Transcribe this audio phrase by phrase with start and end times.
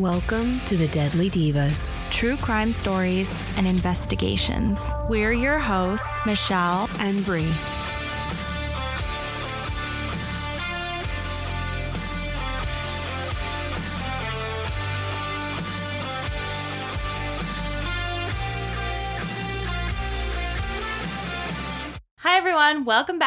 [0.00, 1.92] Welcome to the Deadly Divas.
[2.10, 4.80] True crime stories and investigations.
[5.10, 7.52] We're your hosts, Michelle and Bree.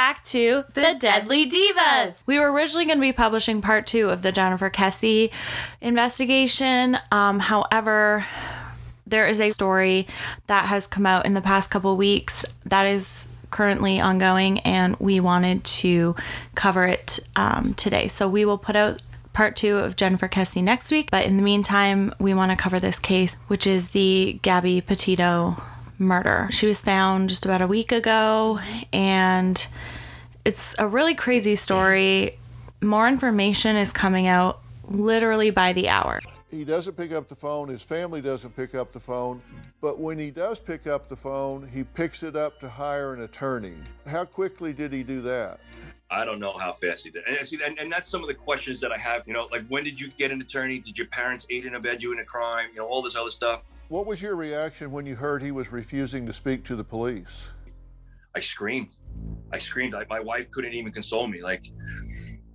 [0.03, 2.15] Back to The, the Deadly Divas.
[2.25, 5.31] We were originally going to be publishing part two of the Jennifer Kesse
[5.79, 6.97] investigation.
[7.09, 8.25] Um, however,
[9.07, 10.07] there is a story
[10.47, 15.21] that has come out in the past couple weeks that is currently ongoing, and we
[15.21, 16.17] wanted to
[16.53, 18.09] cover it um, today.
[18.09, 19.01] So we will put out
[19.31, 21.11] part two of Jennifer Kesse next week.
[21.11, 25.55] But in the meantime, we want to cover this case, which is the Gabby Petito
[25.97, 26.47] murder.
[26.51, 28.59] She was found just about a week ago,
[28.91, 29.65] and
[30.45, 32.37] it's a really crazy story.
[32.81, 36.19] More information is coming out literally by the hour.
[36.51, 39.41] He doesn't pick up the phone, his family doesn't pick up the phone,
[39.81, 43.23] but when he does pick up the phone, he picks it up to hire an
[43.23, 43.73] attorney.
[44.05, 45.59] How quickly did he do that?
[46.13, 47.23] I don't know how fast he did.
[47.27, 49.27] And, see, and, and, that's some of the questions that I have.
[49.27, 50.79] You know, like when did you get an attorney?
[50.79, 52.69] Did your parents aid and abet you in a crime?
[52.71, 53.63] You know, all this other stuff.
[53.87, 57.51] What was your reaction when you heard he was refusing to speak to the police?
[58.35, 58.95] I screamed.
[59.51, 59.95] I screamed.
[59.95, 61.41] I, my wife couldn't even console me.
[61.41, 61.65] Like,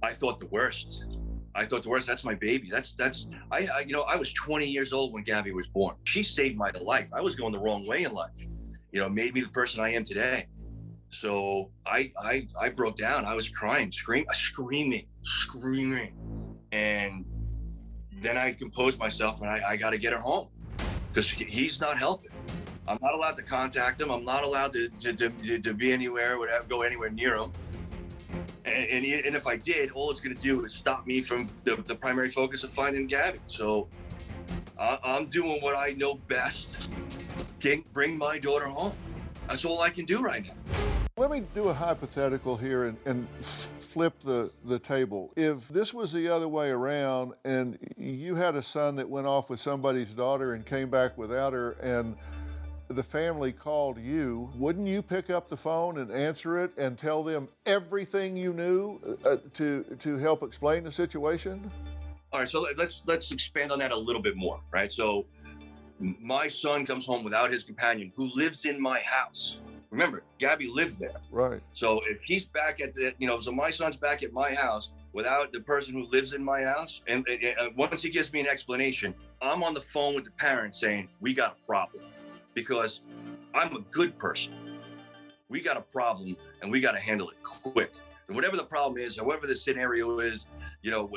[0.03, 1.20] I thought the worst.
[1.55, 2.06] I thought the worst.
[2.06, 2.69] That's my baby.
[2.70, 5.97] That's that's I, I, you know I was 20 years old when Gabby was born.
[6.05, 7.09] She saved my life.
[7.12, 8.47] I was going the wrong way in life.
[8.93, 10.47] You know, made me the person I am today.
[11.11, 13.25] So I I I broke down.
[13.25, 16.12] I was crying, scream, screaming, screaming,
[16.73, 17.25] and
[18.20, 20.48] then I composed myself and I, I got to get her home
[21.09, 22.31] because he's not helping.
[22.87, 24.11] I'm not allowed to contact him.
[24.11, 27.53] I'm not allowed to to, to, to be anywhere, whatever, go anywhere near him.
[28.65, 31.49] And, and, and if I did, all it's going to do is stop me from
[31.65, 33.38] the, the primary focus of finding Gabby.
[33.47, 33.88] So
[34.78, 36.69] I, I'm doing what I know best.
[37.60, 38.93] Get, bring my daughter home.
[39.49, 40.88] That's all I can do right now.
[41.19, 45.33] Let me do a hypothetical here and, and flip the, the table.
[45.34, 49.51] If this was the other way around and you had a son that went off
[49.51, 52.15] with somebody's daughter and came back without her and
[52.87, 57.25] the family called you, wouldn't you pick up the phone and answer it and tell
[57.25, 61.69] them everything you knew uh, to, to help explain the situation?
[62.33, 64.93] All right, so let's let's expand on that a little bit more, right?
[64.93, 65.27] So
[65.99, 69.59] my son comes home without his companion who lives in my house
[69.91, 71.16] Remember, Gabby lived there.
[71.31, 71.60] Right.
[71.72, 74.93] So if he's back at the, you know, so my son's back at my house
[75.12, 78.41] without the person who lives in my house, and, and uh, once he gives me
[78.41, 82.04] an explanation, I'm on the phone with the parents saying, we got a problem
[82.53, 83.00] because
[83.54, 84.53] I'm a good person.
[85.48, 87.93] We got a problem and we got to handle it quick.
[88.27, 90.47] And whatever the problem is, however the scenario is,
[90.82, 91.10] you know,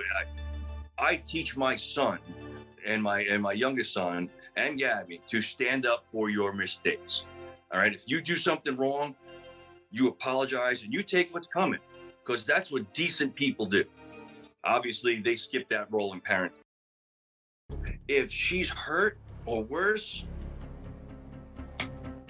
[0.98, 2.20] I, I teach my son
[2.86, 7.24] and my and my youngest son and Gabby to stand up for your mistakes.
[7.74, 7.94] All right.
[7.94, 9.16] If you do something wrong,
[9.92, 11.80] you apologize and you take what's coming
[12.24, 13.84] because that's what decent people do.
[14.64, 16.58] Obviously, they skip that role in parenting.
[18.08, 20.26] If she's hurt or worse,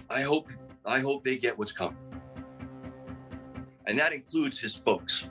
[0.10, 0.50] I hope
[0.86, 1.98] I hope they get what's coming.
[3.88, 5.28] And that includes his folks.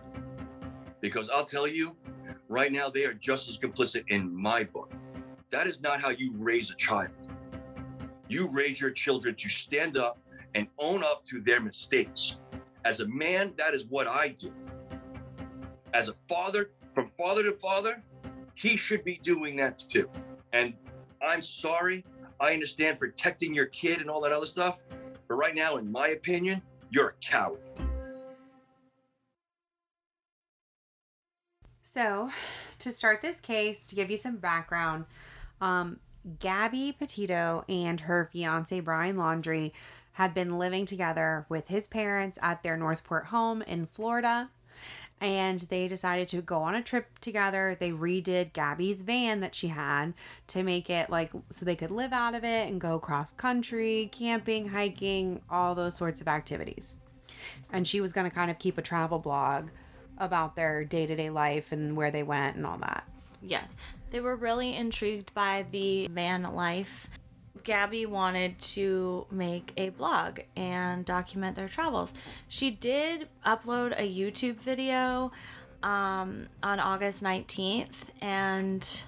[1.00, 1.96] Because I'll tell you,
[2.48, 4.92] right now they are just as complicit in my book.
[5.50, 7.10] That is not how you raise a child.
[8.30, 10.20] You raise your children to stand up
[10.54, 12.36] and own up to their mistakes.
[12.84, 14.52] As a man, that is what I do.
[15.92, 18.04] As a father, from father to father,
[18.54, 20.08] he should be doing that too.
[20.52, 20.74] And
[21.20, 22.04] I'm sorry.
[22.38, 24.78] I understand protecting your kid and all that other stuff.
[25.26, 27.60] But right now, in my opinion, you're a coward.
[31.82, 32.30] So,
[32.78, 35.06] to start this case, to give you some background,
[35.60, 35.98] um,
[36.38, 39.72] Gabby Petito and her fiance Brian Laundrie
[40.12, 44.50] had been living together with his parents at their Northport home in Florida.
[45.20, 47.76] And they decided to go on a trip together.
[47.78, 50.14] They redid Gabby's van that she had
[50.48, 54.08] to make it like so they could live out of it and go cross country,
[54.12, 57.00] camping, hiking, all those sorts of activities.
[57.70, 59.68] And she was going to kind of keep a travel blog
[60.16, 63.06] about their day to day life and where they went and all that.
[63.42, 63.74] Yes.
[64.10, 67.08] They were really intrigued by the van life.
[67.62, 72.12] Gabby wanted to make a blog and document their travels.
[72.48, 75.30] She did upload a YouTube video
[75.82, 79.02] um, on August 19th, and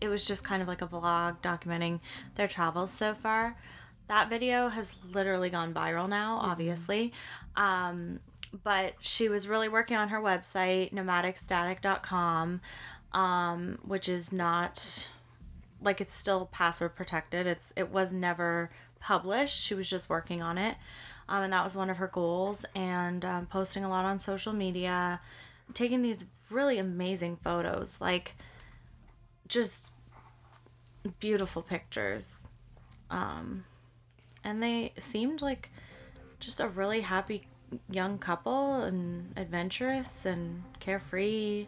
[0.00, 2.00] it was just kind of like a vlog documenting
[2.34, 3.56] their travels so far.
[4.08, 7.12] That video has literally gone viral now, obviously.
[7.56, 8.20] Um,
[8.62, 12.60] but she was really working on her website, nomadicstatic.com
[13.14, 15.08] um, which is not
[15.80, 17.46] like it's still password protected.
[17.46, 18.70] It's it was never
[19.00, 19.62] published.
[19.62, 20.76] She was just working on it,
[21.28, 22.66] um, and that was one of her goals.
[22.74, 25.20] And um, posting a lot on social media,
[25.72, 28.34] taking these really amazing photos, like
[29.48, 29.88] just
[31.20, 32.38] beautiful pictures.
[33.10, 33.64] Um,
[34.42, 35.70] and they seemed like
[36.40, 37.46] just a really happy
[37.88, 41.66] young couple and adventurous and carefree.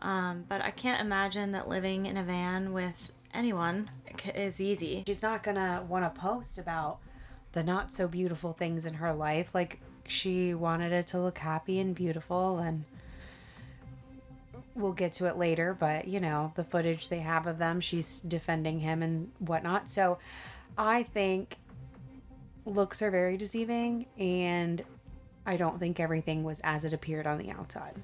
[0.00, 3.90] Um, but I can't imagine that living in a van with anyone
[4.34, 5.04] is easy.
[5.06, 6.98] She's not gonna want to post about
[7.52, 9.54] the not so beautiful things in her life.
[9.54, 12.84] Like she wanted it to look happy and beautiful, and
[14.74, 15.76] we'll get to it later.
[15.78, 19.90] But you know, the footage they have of them, she's defending him and whatnot.
[19.90, 20.18] So
[20.78, 21.56] I think
[22.64, 24.82] looks are very deceiving, and
[25.46, 27.96] I don't think everything was as it appeared on the outside.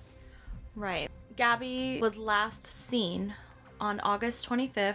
[0.74, 1.10] Right.
[1.36, 3.34] Gabby was last seen
[3.78, 4.94] on August 25th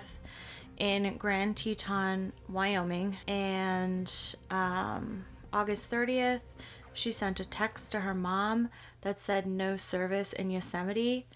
[0.78, 4.12] in Grand Teton, Wyoming, and
[4.50, 5.24] um,
[5.54, 6.42] August 30th,
[6.94, 8.70] she sent a text to her mom
[9.02, 11.28] that said no service in Yosemite,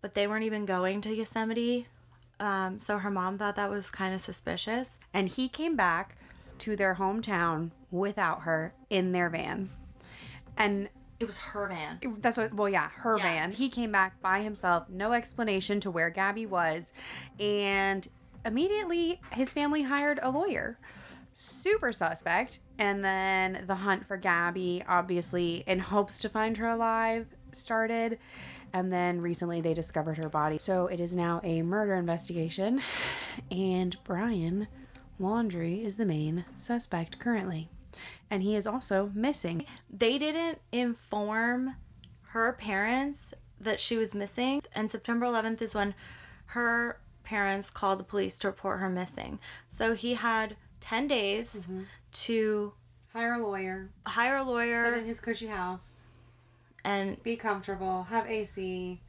[0.00, 1.86] but they weren't even going to Yosemite.
[2.40, 4.96] Um, so her mom thought that was kind of suspicious.
[5.12, 6.16] And he came back
[6.60, 9.70] to their hometown without her in their van.
[10.56, 10.88] And
[11.20, 11.98] It was her van.
[12.20, 13.22] That's what, well, yeah, her Yeah.
[13.24, 13.52] van.
[13.52, 16.92] He came back by himself, no explanation to where Gabby was.
[17.40, 18.06] And
[18.44, 20.78] immediately his family hired a lawyer.
[21.34, 22.60] Super suspect.
[22.78, 28.18] And then the hunt for Gabby, obviously, in hopes to find her alive, started.
[28.72, 30.58] And then recently they discovered her body.
[30.58, 32.80] So it is now a murder investigation.
[33.50, 34.68] And Brian
[35.20, 37.70] Laundrie is the main suspect currently.
[38.30, 39.64] And he is also missing.
[39.90, 41.76] they didn't inform
[42.30, 43.26] her parents
[43.60, 44.62] that she was missing.
[44.74, 45.94] And september 11th is when
[46.46, 49.38] her parents called the police to report her missing.
[49.68, 51.82] So he had 10 days mm-hmm.
[52.12, 52.72] to
[53.12, 53.88] Hire a lawyer.
[54.06, 56.02] hire a lawyer, sit in his cushy house,
[56.84, 59.00] and be comfortable, have AC,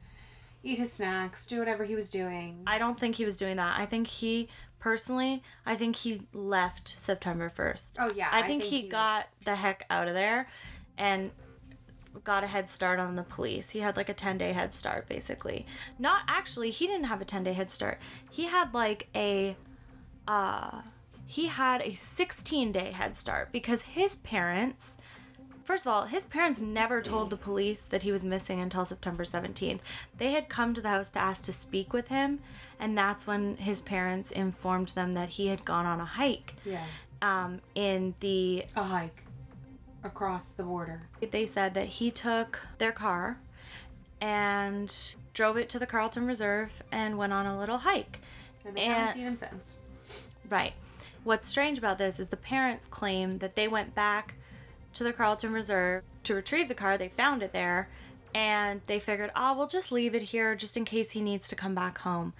[0.62, 2.62] eat his snacks, do whatever he was doing.
[2.66, 3.78] i don't think he was doing that.
[3.78, 4.48] I think he
[4.80, 9.54] personally i think he left september 1st oh yeah, I think, he, was- got the
[9.54, 10.48] heck out of there
[10.98, 11.30] and
[12.24, 13.70] got a head start on the police.
[13.70, 15.64] He had like a 10 day head start basically.
[15.98, 17.98] Not actually, he didn't have a 10 day head start.
[18.30, 19.56] He had like a
[20.26, 20.82] uh
[21.26, 24.94] he had a 16 day head start because his parents
[25.70, 29.22] First of all, his parents never told the police that he was missing until September
[29.22, 29.78] 17th.
[30.18, 32.40] They had come to the house to ask to speak with him,
[32.80, 36.84] and that's when his parents informed them that he had gone on a hike yeah
[37.22, 39.22] um, in the a hike
[40.02, 41.02] across the border.
[41.30, 43.38] they said that he took their car
[44.20, 48.20] and drove it to the Carlton Reserve and went on a little hike.
[48.64, 49.78] And they And- haven't seen him since.
[50.48, 50.72] Right.
[51.22, 54.34] What's strange about this is the parents claim that they went back
[54.94, 56.98] to the Carlton Reserve to retrieve the car.
[56.98, 57.88] They found it there
[58.34, 61.56] and they figured, oh, we'll just leave it here just in case he needs to
[61.56, 62.32] come back home.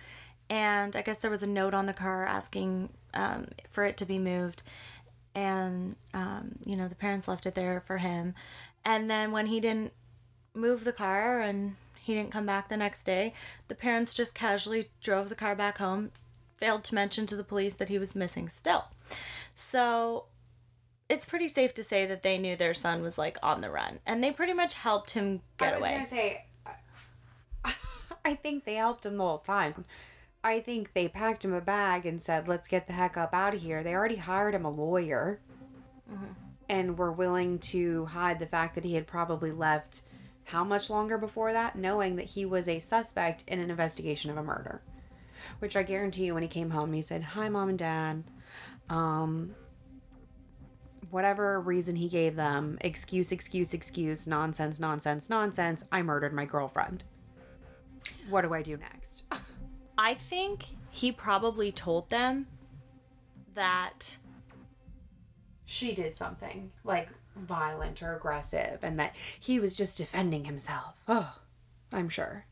[0.49, 4.05] And I guess there was a note on the car asking um, for it to
[4.05, 4.62] be moved.
[5.35, 8.34] And, um, you know, the parents left it there for him.
[8.84, 9.93] And then when he didn't
[10.55, 13.32] move the car and he didn't come back the next day,
[13.69, 16.10] the parents just casually drove the car back home,
[16.56, 18.86] failed to mention to the police that he was missing still.
[19.55, 20.24] So
[21.10, 23.98] it's pretty safe to say that they knew their son was like on the run
[24.06, 25.96] and they pretty much helped him get away.
[25.96, 26.44] I was away.
[26.64, 26.74] gonna
[27.64, 27.74] say,
[28.24, 29.84] I think they helped him the whole time.
[30.43, 33.55] I think they packed him a bag and said, "Let's get the heck up out
[33.55, 35.40] of here." They already hired him a lawyer,
[36.69, 40.02] and were willing to hide the fact that he had probably left.
[40.44, 44.36] How much longer before that, knowing that he was a suspect in an investigation of
[44.38, 44.81] a murder,
[45.58, 48.24] which I guarantee you, when he came home, he said, "Hi, mom and dad."
[48.88, 49.55] Um,
[51.10, 55.84] whatever reason he gave them excuse, excuse, excuse, nonsense, nonsense, nonsense.
[55.90, 57.05] I murdered my girlfriend.
[58.29, 59.24] What do I do next?
[59.98, 62.46] I think he probably told them
[63.55, 64.17] that
[65.64, 70.94] She did something like violent or aggressive, and that he was just defending himself.
[71.08, 71.32] Oh,
[71.93, 72.44] I'm sure.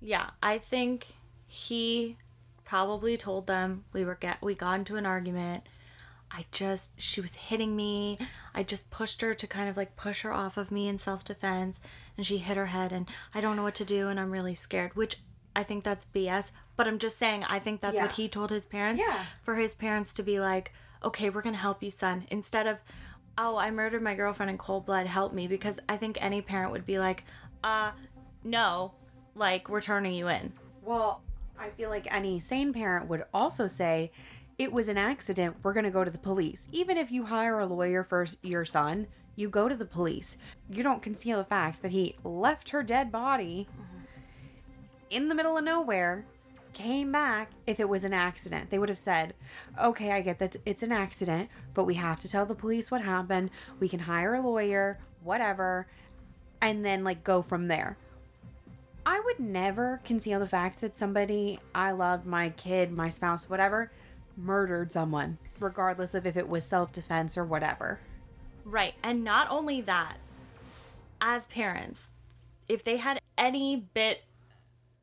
[0.00, 1.06] yeah, I think
[1.46, 2.16] he
[2.64, 5.64] probably told them we were get we got into an argument.
[6.30, 8.18] I just she was hitting me.
[8.54, 11.78] I just pushed her to kind of like push her off of me in self-defense
[12.16, 14.54] and she hit her head and I don't know what to do and I'm really
[14.54, 15.18] scared, which
[15.54, 18.66] I think that's BS, but I'm just saying I think that's what he told his
[18.66, 19.24] parents Yeah.
[19.42, 22.78] for his parents to be like, "Okay, we're going to help you, son." Instead of,
[23.38, 26.72] "Oh, I murdered my girlfriend in cold blood, help me." Because I think any parent
[26.72, 27.24] would be like,
[27.64, 27.92] "Uh,
[28.44, 28.92] no,
[29.34, 30.52] like we're turning you in."
[30.82, 31.22] Well,
[31.58, 34.12] I feel like any sane parent would also say
[34.58, 35.56] it was an accident.
[35.62, 36.68] We're going to go to the police.
[36.72, 40.38] Even if you hire a lawyer for your son, you go to the police.
[40.70, 43.68] You don't conceal the fact that he left her dead body
[45.10, 46.24] in the middle of nowhere,
[46.72, 47.50] came back.
[47.66, 49.34] If it was an accident, they would have said,
[49.82, 53.02] okay, I get that it's an accident, but we have to tell the police what
[53.02, 53.50] happened.
[53.78, 55.86] We can hire a lawyer, whatever,
[56.60, 57.98] and then like go from there.
[59.04, 63.92] I would never conceal the fact that somebody I loved, my kid, my spouse, whatever,
[64.36, 68.00] murdered someone, regardless of if it was self defense or whatever.
[68.64, 68.94] Right.
[69.02, 70.16] And not only that,
[71.20, 72.08] as parents,
[72.68, 74.24] if they had any bit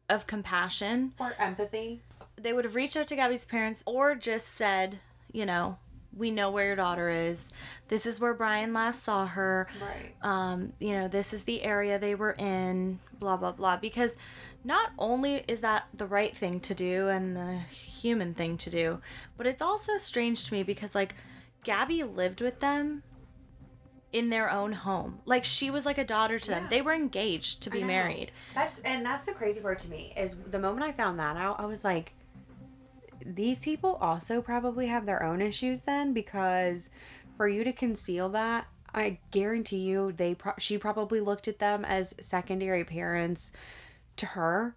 [0.09, 2.01] of compassion, Or empathy.
[2.35, 4.99] they would have reached out to Gabby's parents or just said,
[5.31, 5.77] you know,
[6.15, 7.47] we know where your daughter is.
[7.87, 9.67] This is where Brian last saw her.
[9.81, 10.13] Right.
[10.21, 13.77] Um, you know, this is the area they were in, blah, blah, blah.
[13.77, 14.15] Because
[14.63, 18.99] not only is that the right thing to do and the human thing to do,
[19.37, 21.15] but it's also strange to me because, like,
[21.63, 23.03] Gabby lived with them
[24.11, 25.19] in their own home.
[25.25, 26.67] Like, she was like a daughter to them.
[26.69, 28.31] They were engaged to be married.
[28.53, 31.59] That's and that's the crazy part to me is the moment I found that out,
[31.59, 32.13] I was like,
[33.25, 36.89] these people also probably have their own issues then because
[37.37, 41.83] for you to conceal that, I guarantee you they pro- she probably looked at them
[41.83, 43.51] as secondary parents
[44.17, 44.75] to her,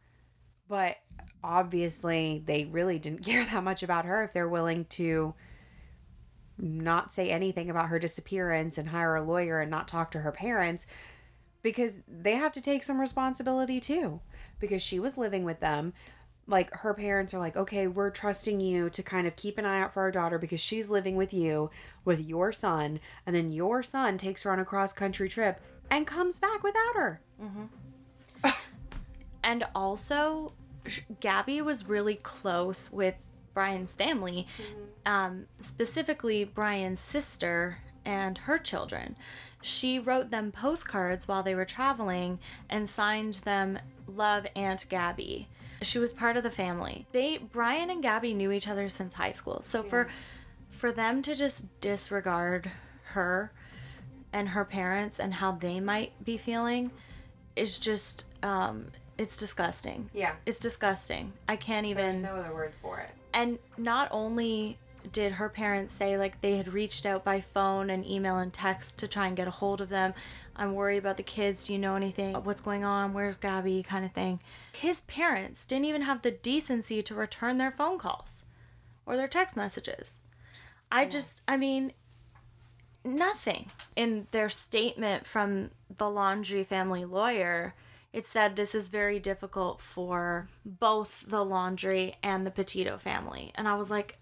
[0.68, 0.96] but
[1.42, 5.34] obviously they really didn't care that much about her if they're willing to
[6.58, 10.32] not say anything about her disappearance and hire a lawyer and not talk to her
[10.32, 10.86] parents
[11.62, 14.20] because they have to take some responsibility too
[14.58, 15.92] because she was living with them.
[16.46, 19.80] Like her parents are like okay we're trusting you to kind of keep an eye
[19.80, 21.70] out for our daughter because she's living with you
[22.04, 26.06] with your son and then your son takes her on a cross country trip and
[26.06, 27.64] comes back without her mm-hmm.
[29.46, 30.52] And also,
[31.20, 33.14] Gabby was really close with
[33.54, 34.48] Brian's family,
[35.06, 39.16] um, specifically Brian's sister and her children.
[39.62, 45.48] She wrote them postcards while they were traveling and signed them Love Aunt Gabby.
[45.80, 47.06] She was part of the family.
[47.12, 49.62] They Brian and Gabby knew each other since high school.
[49.62, 50.08] So for
[50.70, 52.70] for them to just disregard
[53.04, 53.52] her
[54.32, 56.90] and her parents and how they might be feeling
[57.54, 58.86] is just um
[59.18, 60.10] it's disgusting.
[60.12, 60.32] Yeah.
[60.44, 61.32] It's disgusting.
[61.48, 63.10] I can't even There's no other words for it.
[63.32, 64.78] And not only
[65.12, 68.98] did her parents say like they had reached out by phone and email and text
[68.98, 70.12] to try and get a hold of them
[70.56, 71.66] i'm worried about the kids.
[71.66, 72.34] Do you know anything?
[72.34, 73.12] What's going on?
[73.12, 73.82] Where's gabby?
[73.82, 74.40] kind of thing.
[74.72, 78.42] His parents didn't even have the decency to return their phone calls
[79.04, 80.16] or their text messages.
[80.90, 81.92] I just i mean
[83.04, 87.74] nothing in their statement from the Laundrie family lawyer
[88.12, 93.68] it said this is very difficult for both the Laundrie and the Petito family and
[93.68, 94.18] i was like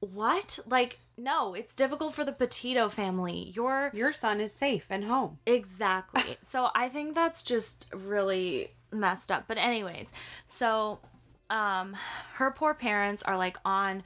[0.00, 5.04] what like no it's difficult for the Petito family you're your son is safe and
[5.04, 6.36] home Exactly.
[6.40, 9.44] so I think that's just really messed up.
[9.48, 10.10] But anyways,
[10.46, 10.98] so
[11.50, 11.96] um
[12.34, 14.02] her poor parents are like on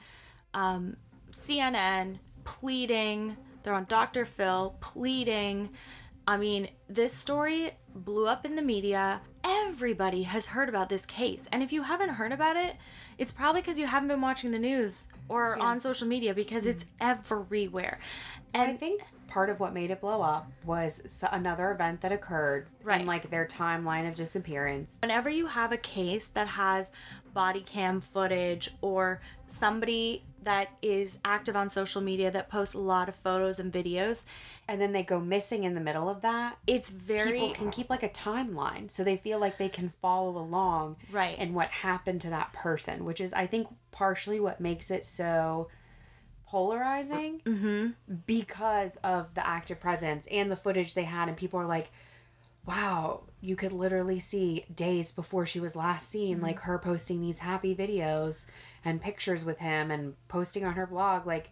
[0.55, 0.97] um
[1.31, 4.25] CNN pleading, they're on Dr.
[4.25, 5.71] Phil pleading.
[6.27, 9.21] I mean, this story blew up in the media.
[9.45, 11.43] Everybody has heard about this case.
[11.53, 12.77] And if you haven't heard about it,
[13.19, 16.85] it's probably because you haven't been watching the news or on social media because it's
[17.01, 17.99] everywhere.
[18.55, 22.69] And I think part of what made it blow up was another event that occurred
[22.83, 23.01] Right.
[23.01, 24.99] in like their timeline of disappearance.
[25.03, 26.91] whenever you have a case that has
[27.35, 33.09] body cam footage or somebody that is active on social media that posts a lot
[33.09, 34.25] of photos and videos,
[34.69, 36.57] And then they go missing in the middle of that.
[36.67, 40.37] it's very People can keep like a timeline so they feel like they can follow
[40.39, 41.37] along Right.
[41.39, 45.69] and what happened to that person, which is I think partially what makes it so
[46.47, 47.91] polarizing Mm-hmm.
[48.27, 51.91] because of the active presence and the footage they had and people are like
[52.67, 56.47] wow you could literally see days before she was last seen mm-hmm.
[56.47, 58.47] like her posting these happy videos
[58.85, 61.51] and pictures with him and posting on her blog like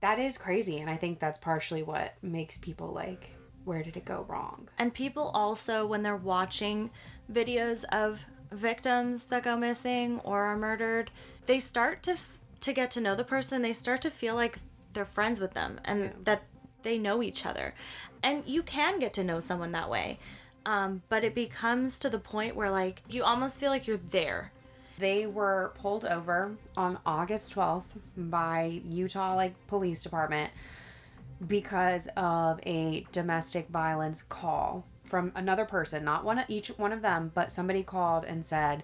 [0.00, 3.30] that is crazy and i think that's partially what makes people like
[3.68, 6.90] where did it go wrong And people also, when they're watching
[7.30, 11.10] videos of victims that go missing or are murdered,
[11.44, 13.60] they start to f- to get to know the person.
[13.60, 14.58] They start to feel like
[14.94, 16.44] they're friends with them and that
[16.82, 17.74] they know each other.
[18.22, 20.18] And you can get to know someone that way.
[20.68, 24.52] Um, but it becomes to the point where like you almost feel like you're there.
[24.98, 27.84] they were pulled over on august 12th
[28.16, 30.50] by utah like police department
[31.46, 37.00] because of a domestic violence call from another person not one of each one of
[37.00, 38.82] them but somebody called and said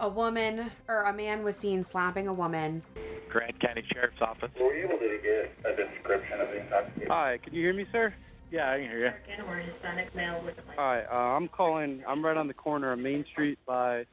[0.00, 2.82] a woman or a man was seen slapping a woman.
[3.28, 4.50] Grand County Sheriff's Office.
[4.60, 7.08] Were you able to get a description of the intoxication?
[7.10, 8.14] Hi, can you hear me, sir?
[8.50, 9.44] Yeah, I can hear you.
[9.44, 12.02] or Hispanic male with a Hi, uh, I'm calling.
[12.08, 14.04] I'm right on the corner of Main Street by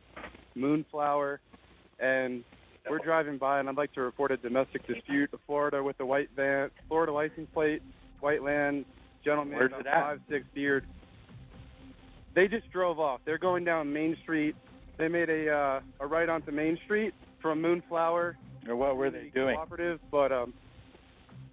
[0.55, 1.39] Moonflower,
[1.99, 2.43] and
[2.89, 5.29] we're driving by, and I'd like to report a domestic dispute.
[5.45, 7.81] Florida with a white van, Florida license plate,
[8.19, 8.85] white land,
[9.23, 10.01] gentleman, Where's about it at?
[10.03, 10.85] five six beard.
[12.35, 13.21] They just drove off.
[13.25, 14.55] They're going down Main Street.
[14.97, 18.35] They made a uh, a right onto Main Street from Moonflower.
[18.67, 19.55] Or what were they doing?
[19.55, 20.53] Cooperative, but um,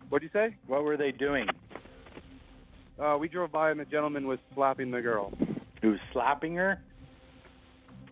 [0.09, 0.57] what'd you say?
[0.67, 1.47] What were they doing?
[3.03, 5.33] Uh, we drove by, and the gentleman was slapping the girl.
[5.81, 6.81] He was slapping her?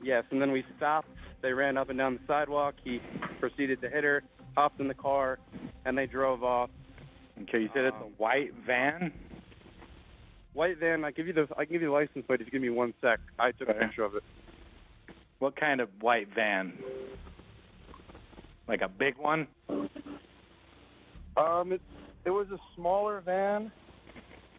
[0.03, 1.07] Yes, and then we stopped.
[1.43, 2.75] They ran up and down the sidewalk.
[2.83, 3.01] He
[3.39, 4.25] proceeded to hit her,
[4.57, 5.39] hopped in the car,
[5.85, 6.71] and they drove off.
[7.43, 9.13] Okay, you said it's a white van?
[10.55, 11.05] White van.
[11.05, 11.47] I give you the.
[11.57, 13.21] I can give you the license plate if you give me one sec.
[13.39, 14.25] I took a picture of it.
[15.39, 16.73] What kind of white van?
[18.67, 19.47] Like a big one?
[19.69, 21.81] Um, it
[22.25, 23.71] it was a smaller van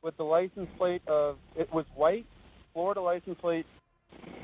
[0.01, 1.37] with the license plate of.
[1.55, 2.25] It was white,
[2.73, 3.65] Florida license plate.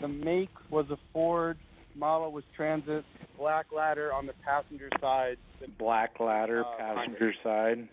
[0.02, 1.58] The make was a Ford.
[1.96, 3.04] Model was Transit.
[3.38, 5.38] Black ladder on the passenger side.
[5.80, 7.88] Black ladder, Uh, passenger side,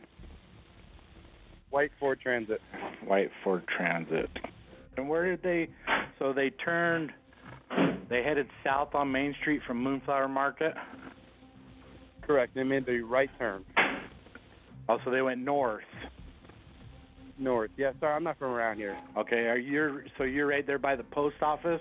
[1.70, 2.60] White Ford Transit.
[3.04, 4.30] white Ford Transit.
[4.96, 5.68] And where did they?
[6.18, 7.12] So they turned.
[8.08, 10.74] They headed south on Main Street from Moonflower Market.
[12.22, 12.54] Correct.
[12.54, 13.64] They made the right turn
[14.88, 15.82] Also, they went north.
[17.38, 17.70] North.
[17.76, 18.96] Yeah, sorry, I'm not from around here.
[19.16, 20.02] Okay, are you?
[20.18, 21.80] So you're right there by the post office.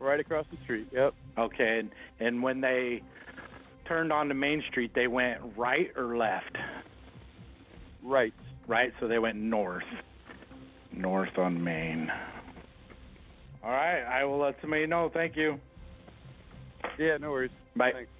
[0.00, 0.88] Right across the street.
[0.92, 1.14] Yep.
[1.38, 3.02] Okay, and, and when they
[3.86, 6.56] turned onto Main Street, they went right or left?
[8.02, 8.34] Right.
[8.66, 9.84] Right, so they went north.
[10.92, 12.10] North on Main.
[13.62, 15.10] All right, I will let somebody know.
[15.12, 15.58] Thank you.
[16.98, 17.50] Yeah, no worries.
[17.76, 17.92] Bye.
[17.92, 18.10] Thanks.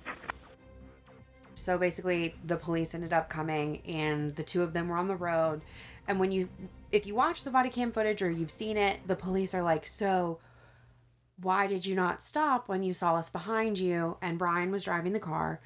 [1.63, 5.17] So basically, the police ended up coming, and the two of them were on the
[5.17, 5.63] road.
[6.09, 6.49] And when you,
[6.91, 9.87] if you watch the body cam footage or you've seen it, the police are like,
[9.87, 10.41] "So,
[11.41, 15.13] why did you not stop when you saw us behind you?" And Brian was driving
[15.13, 15.61] the car,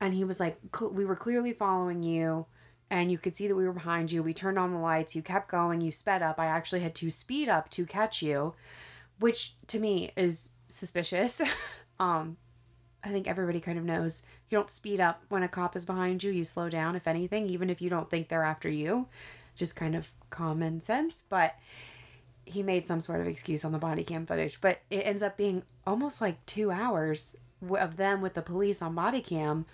[0.00, 2.46] and he was like, "We were clearly following you."
[2.90, 4.20] And you could see that we were behind you.
[4.20, 5.14] We turned on the lights.
[5.14, 5.80] You kept going.
[5.80, 6.40] You sped up.
[6.40, 8.54] I actually had to speed up to catch you,
[9.20, 11.40] which to me is suspicious.
[12.00, 12.36] um,
[13.02, 16.22] I think everybody kind of knows you don't speed up when a cop is behind
[16.22, 16.30] you.
[16.30, 19.06] You slow down, if anything, even if you don't think they're after you.
[19.56, 21.22] Just kind of common sense.
[21.28, 21.56] But
[22.44, 24.60] he made some sort of excuse on the body cam footage.
[24.60, 27.36] But it ends up being almost like two hours
[27.78, 29.66] of them with the police on body cam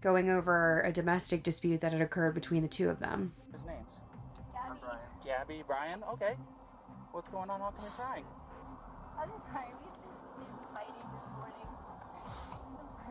[0.00, 3.32] going over a domestic dispute that had occurred between the two of them.
[3.50, 4.00] His name's
[4.52, 4.80] Gabby.
[5.24, 6.02] Gabby, Brian.
[6.12, 6.34] Okay.
[7.12, 7.60] What's going on?
[7.60, 8.24] How come you're crying?
[9.18, 11.25] I'm sorry, we've just been fighting this morning.
[11.25, 11.25] Some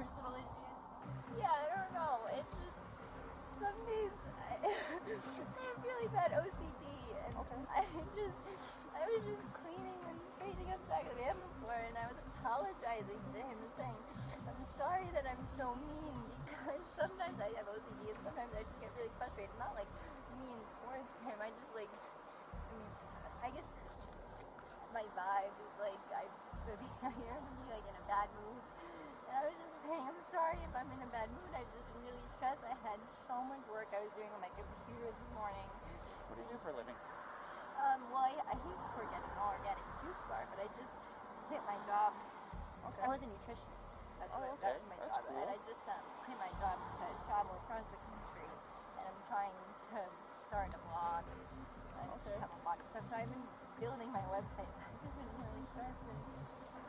[0.05, 0.81] personal issues.
[1.41, 2.29] Yeah, I don't know.
[2.37, 2.77] It's just
[3.57, 6.85] some days I, I have really bad OCD,
[7.25, 7.33] and
[7.73, 7.81] I
[8.13, 11.97] just I was just cleaning and straightening up the back of the van before, and
[11.97, 13.97] I was apologizing to him and saying,
[14.45, 18.77] "I'm sorry that I'm so mean because sometimes I have OCD and sometimes I just
[18.77, 19.57] get really frustrated.
[19.57, 19.89] Not like
[20.37, 21.33] mean towards him.
[21.41, 22.89] I just like, mm,
[23.41, 23.73] I guess
[24.93, 26.29] my vibe is like I
[26.69, 28.61] maybe I hear him like in a bad mood.
[29.35, 31.51] And I was just saying, I'm sorry if I'm in a bad mood.
[31.51, 32.63] I've just been really stressed.
[32.63, 35.67] I had so much work I was doing on my computer this morning.
[36.31, 36.95] What do you do for a living?
[37.83, 41.03] Um, well, I, I used to work at an organic juice bar, but I just
[41.51, 42.15] quit my job.
[42.87, 43.03] Okay.
[43.03, 43.99] I was a nutritionist.
[44.23, 44.71] That's Oh, what okay.
[44.71, 45.27] that's my That's job.
[45.27, 45.35] cool.
[45.43, 48.47] And I just um, quit my job to travel across the country,
[48.95, 49.59] and I'm trying
[49.91, 49.99] to
[50.31, 51.27] start a blog.
[51.99, 52.39] I Okay.
[52.39, 53.03] have a blog and stuff.
[53.03, 53.43] So I've been
[53.83, 54.71] building my website.
[54.71, 56.23] So I've just been really stressed, and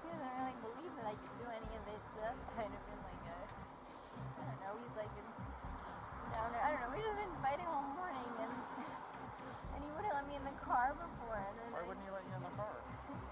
[0.06, 2.00] he doesn't really believe that I can do any of it.
[2.14, 4.72] So that's kind of been like a, I don't know.
[4.86, 5.24] He's like a
[6.30, 6.60] downer.
[6.62, 6.90] I don't know.
[6.94, 8.52] We've just been fighting all morning, and
[9.74, 11.42] and he wouldn't let me in the car before.
[11.42, 12.70] And Why I- wouldn't he let you in the car?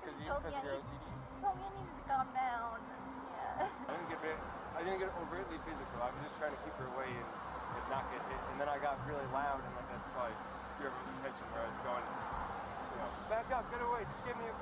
[0.04, 1.40] Because you, told me because of your need- OCD.
[1.40, 2.76] told me I needed to calm down.
[2.84, 3.88] Yeah.
[3.88, 4.36] I didn't get very,
[4.76, 5.96] I didn't get overtly physical.
[5.96, 8.40] I was just trying to keep her away and, and not get hit.
[8.52, 10.36] And then I got really loud and like that's probably
[10.76, 14.44] his attention where I was going, you know, back up, get away, just give me
[14.44, 14.54] a.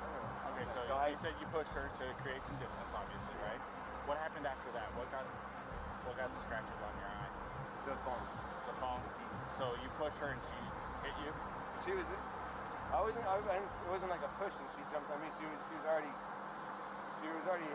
[0.63, 3.59] Okay, so, you said you pushed her to create some distance, obviously, right?
[4.07, 4.87] What happened after that?
[4.95, 5.27] What got
[6.07, 7.31] what got the scratches on your eye?
[7.83, 8.23] the phone.
[8.71, 9.03] The phone.
[9.59, 10.55] So you pushed her and she
[11.03, 11.31] hit you.
[11.83, 12.07] She was,
[12.95, 15.27] I wasn't, I, it wasn't like a push and she jumped on me.
[15.35, 16.15] She was, she was already,
[17.19, 17.67] she was already,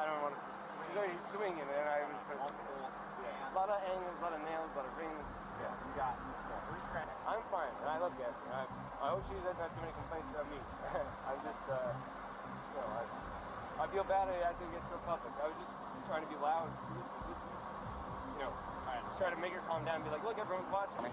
[0.00, 0.40] I don't want to,
[0.72, 2.16] she was already swinging and I was.
[2.32, 2.48] pushing.
[2.48, 3.52] Yeah.
[3.52, 5.28] A lot of angles, a lot of nails, a lot of rings.
[5.60, 5.68] Yeah.
[5.68, 6.16] You got
[6.80, 7.12] scratches.
[7.28, 8.85] I'm fine, and I look it.
[9.00, 10.58] I, I hope she doesn't have too many complaints about me.
[11.28, 13.02] I'm just, uh, you know, I,
[13.82, 15.32] I feel bad I had to get so public.
[15.36, 15.72] I was just
[16.08, 17.52] trying to be loud to listen, listen,
[18.40, 18.52] you know,
[19.18, 21.08] try to make her calm down and be like, look, everyone's watching.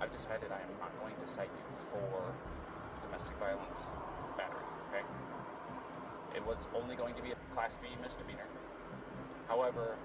[0.00, 2.32] I've decided I am not going to cite you for
[3.04, 3.90] domestic violence
[4.36, 5.04] battery, okay?
[6.34, 8.48] It was only going to be a Class B misdemeanor.
[9.48, 9.96] However,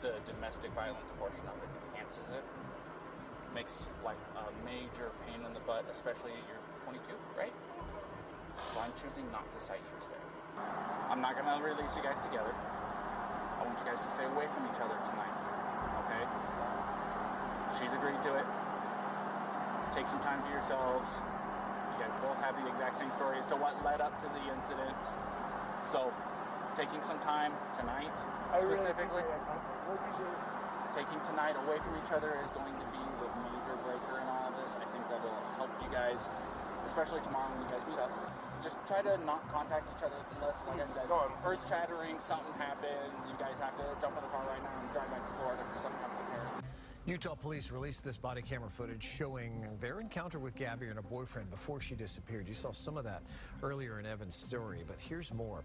[0.00, 2.44] the domestic violence portion of it enhances it.
[3.56, 7.08] Makes life a major pain in the butt, especially you're 22,
[7.40, 7.56] right?
[8.52, 10.20] So I'm choosing not to cite you today.
[11.08, 12.52] I'm not gonna release you guys together.
[12.52, 15.36] I want you guys to stay away from each other tonight,
[16.04, 16.24] okay?
[17.80, 18.44] She's agreed to it.
[19.96, 21.16] Take some time for yourselves.
[21.96, 24.52] You guys both have the exact same story as to what led up to the
[24.52, 25.00] incident.
[25.88, 26.12] So,
[26.76, 28.12] taking some time tonight,
[28.52, 29.88] I specifically, appreciate.
[29.88, 30.55] Really appreciate it.
[30.96, 34.48] Taking tonight away from each other is going to be the major breaker in all
[34.48, 34.80] of this.
[34.80, 36.32] I think that'll help you guys,
[36.88, 38.08] especially tomorrow when you guys meet up.
[38.64, 43.28] Just try to not contact each other unless, like I said, earth shattering, something happens.
[43.28, 45.60] You guys have to jump in the car right now and drive back to Florida
[45.68, 46.62] because something happened to parents.
[47.04, 51.50] Utah police released this body camera footage showing their encounter with Gabby and her boyfriend
[51.50, 52.48] before she disappeared.
[52.48, 53.20] You saw some of that
[53.62, 55.62] earlier in Evan's story, but here's more.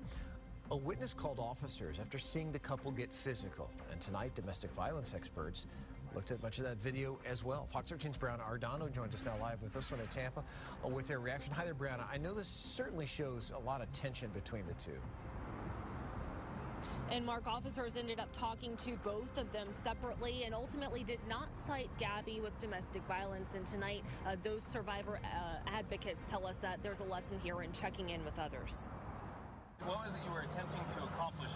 [0.71, 3.69] A witness called officers after seeing the couple get physical.
[3.91, 5.67] And tonight, domestic violence experts
[6.15, 7.65] looked at much of that video as well.
[7.65, 10.45] Fox 13's Briona Arradondo joined us now live with this one in Tampa
[10.85, 11.53] uh, with their reaction.
[11.53, 12.07] Hi there, Briona.
[12.09, 14.97] I know this certainly shows a lot of tension between the two.
[17.11, 21.49] And Mark, officers ended up talking to both of them separately and ultimately did not
[21.67, 23.49] cite Gabby with domestic violence.
[23.55, 27.73] And tonight, uh, those survivor uh, advocates tell us that there's a lesson here in
[27.73, 28.87] checking in with others.
[29.85, 31.49] What was it you were attempting to accomplish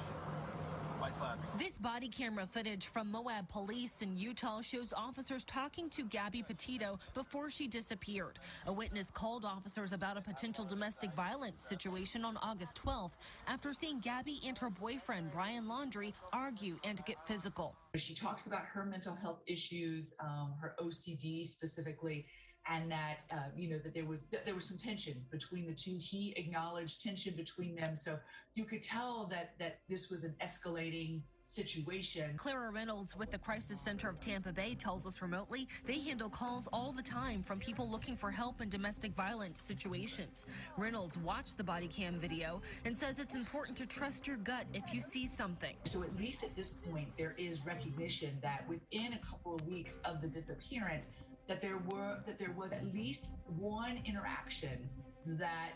[1.00, 1.44] by slapping?
[1.60, 6.98] This body camera footage from Moab police in Utah shows officers talking to Gabby Petito
[7.14, 8.40] before she disappeared.
[8.66, 13.12] A witness called officers about a potential domestic violence situation on August 12th
[13.48, 17.76] after seeing Gabby and her boyfriend, Brian Laundrie, argue and get physical.
[17.96, 22.26] She talks about her mental health issues, um, her OCD specifically,
[22.68, 25.74] and that uh, you know that there was that there was some tension between the
[25.74, 25.98] two.
[26.00, 28.18] He acknowledged tension between them, so
[28.54, 32.36] you could tell that that this was an escalating situation.
[32.38, 36.68] Clara Reynolds with the Crisis Center of Tampa Bay tells us remotely they handle calls
[36.74, 40.46] all the time from people looking for help in domestic violence situations.
[40.78, 44.94] Reynolds watched the body cam video and says it's important to trust your gut if
[44.94, 45.76] you see something.
[45.84, 50.00] So at least at this point, there is recognition that within a couple of weeks
[50.04, 51.10] of the disappearance,
[51.48, 54.90] that there were that there was at least one interaction
[55.26, 55.72] that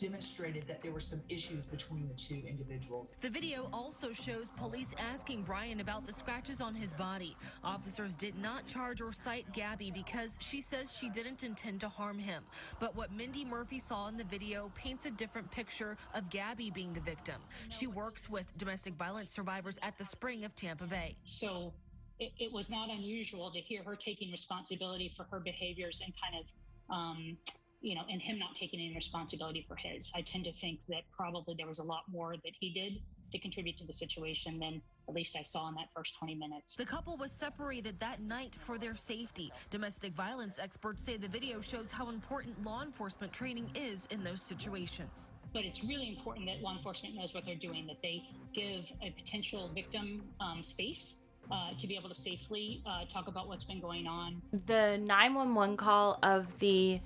[0.00, 3.14] demonstrated that there were some issues between the two individuals.
[3.20, 7.36] The video also shows police asking Brian about the scratches on his body.
[7.62, 12.18] Officers did not charge or cite Gabby because she says she didn't intend to harm
[12.18, 12.42] him.
[12.80, 16.94] But what Mindy Murphy saw in the video paints a different picture of Gabby being
[16.94, 17.36] the victim.
[17.68, 21.16] She works with domestic violence survivors at the Spring of Tampa Bay.
[21.26, 21.72] So
[22.18, 26.42] it, it was not unusual to hear her taking responsibility for her behaviors and kind
[26.42, 27.36] of um,
[27.80, 30.10] you know, and him not taking any responsibility for his.
[30.14, 33.00] I tend to think that probably there was a lot more that he did
[33.32, 36.74] to contribute to the situation than at least I saw in that first 20 minutes.
[36.76, 39.52] The couple was separated that night for their safety.
[39.70, 44.42] Domestic violence experts say the video shows how important law enforcement training is in those
[44.42, 45.32] situations.
[45.52, 48.22] But it's really important that law enforcement knows what they're doing, that they
[48.54, 51.18] give a potential victim um, space
[51.50, 54.40] uh, to be able to safely uh, talk about what's been going on.
[54.66, 57.00] The 911 call of the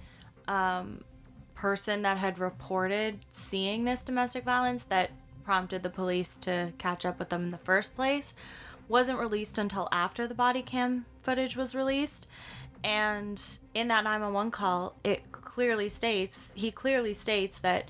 [0.48, 1.04] um,
[1.54, 5.10] person that had reported seeing this domestic violence that
[5.44, 8.32] prompted the police to catch up with them in the first place
[8.88, 12.26] wasn't released until after the body cam footage was released.
[12.82, 13.42] And
[13.74, 17.88] in that 911 call, it clearly states, he clearly states that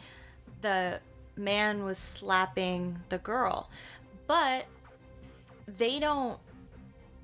[0.60, 1.00] the
[1.36, 3.70] man was slapping the girl.
[4.26, 4.66] But
[5.76, 6.38] they don't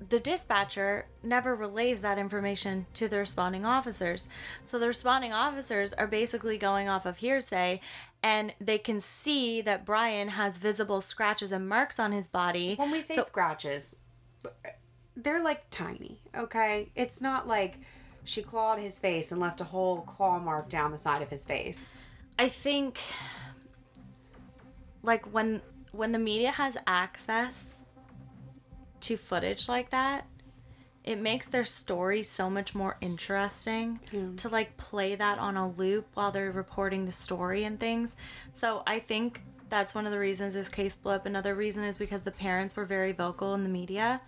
[0.09, 4.27] the dispatcher never relays that information to the responding officers.
[4.63, 7.81] So the responding officers are basically going off of hearsay
[8.21, 12.75] and they can see that Brian has visible scratches and marks on his body.
[12.75, 13.95] When we say So- scratches,
[15.15, 16.91] they're like tiny, okay?
[16.95, 17.79] It's not like
[18.23, 21.43] she clawed his face and left a whole claw mark down the side of his
[21.43, 21.79] face.
[22.37, 22.99] I think
[25.01, 27.76] like when when the media has access
[29.01, 30.25] to footage like that,
[31.03, 33.99] it makes their story so much more interesting
[34.35, 38.15] to like play that on a loop while they're reporting the story and things.
[38.51, 41.25] So I think that's one of the reasons this case blew up.
[41.25, 44.21] Another reason is because the parents were very vocal in the media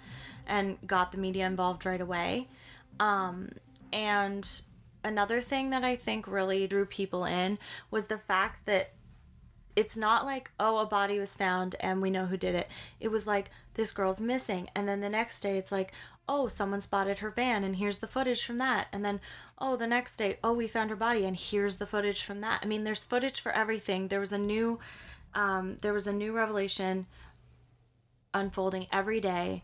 [0.48, 2.48] and got the media involved right away.
[3.00, 3.50] Um,
[3.92, 4.50] and
[5.04, 7.58] another thing that I think really drew people in
[7.92, 8.94] was the fact that
[9.76, 12.68] it's not like oh a body was found and we know who did it
[13.00, 14.70] it was like this girl's missing.
[14.76, 15.94] And then the next day it's like
[16.28, 18.88] oh someone spotted her van and here's the footage from that.
[18.92, 19.22] And then
[19.58, 22.60] oh the next day oh we found her body and here's the footage from that.
[22.62, 24.10] I mean there's footage for everything.
[24.10, 24.80] There was a new
[25.34, 27.08] um, there was a new revelation
[28.34, 29.64] unfolding every day.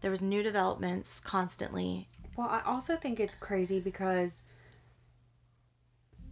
[0.00, 2.08] There was new developments constantly.
[2.36, 4.42] Well, I also think it's crazy because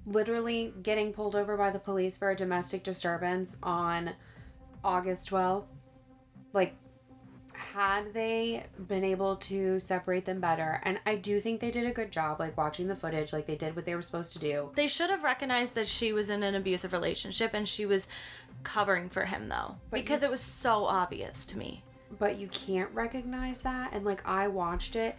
[0.05, 4.15] literally getting pulled over by the police for a domestic disturbance on
[4.83, 5.67] August 12th,
[6.53, 6.75] like,
[7.75, 11.93] had they been able to separate them better, and I do think they did a
[11.93, 14.71] good job, like, watching the footage, like, they did what they were supposed to do.
[14.75, 18.07] they should have recognized that she was in an abusive relationship and she was
[18.63, 21.83] covering for him though because it was so obvious to me
[22.19, 25.17] But you can't recognize that, and, like, I watched it,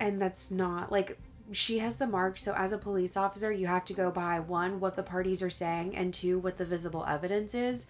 [0.00, 1.18] and that's not, like,
[1.52, 4.80] she has the mark, so as a police officer, you have to go by one,
[4.80, 7.86] what the parties are saying, and two, what the visible evidence is.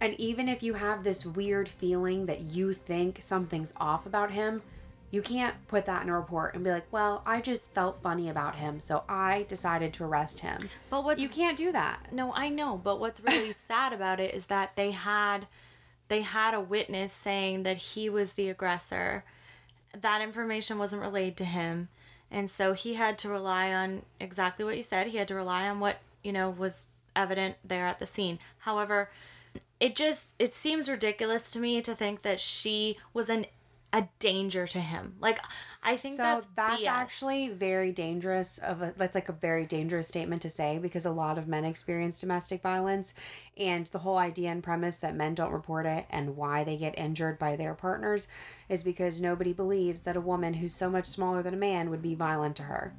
[0.00, 4.62] And even if you have this weird feeling that you think something's off about him,
[5.10, 8.28] you can't put that in a report and be like, well, I just felt funny
[8.28, 10.68] about him, so I decided to arrest him.
[10.90, 12.12] But what's You can't do that.
[12.12, 15.46] No, I know, but what's really sad about it is that they had
[16.08, 19.24] they had a witness saying that he was the aggressor.
[19.98, 21.88] That information wasn't relayed to him.
[22.30, 25.08] And so he had to rely on exactly what you said.
[25.08, 28.38] He had to rely on what, you know, was evident there at the scene.
[28.58, 29.10] However,
[29.80, 33.46] it just it seems ridiculous to me to think that she was an
[33.92, 35.16] a danger to him.
[35.20, 35.40] Like
[35.82, 36.86] I think so that's that's BS.
[36.86, 41.10] actually very dangerous of a that's like a very dangerous statement to say because a
[41.10, 43.14] lot of men experience domestic violence
[43.56, 46.98] and the whole idea and premise that men don't report it and why they get
[46.98, 48.28] injured by their partners
[48.68, 52.02] is because nobody believes that a woman who's so much smaller than a man would
[52.02, 52.92] be violent to her.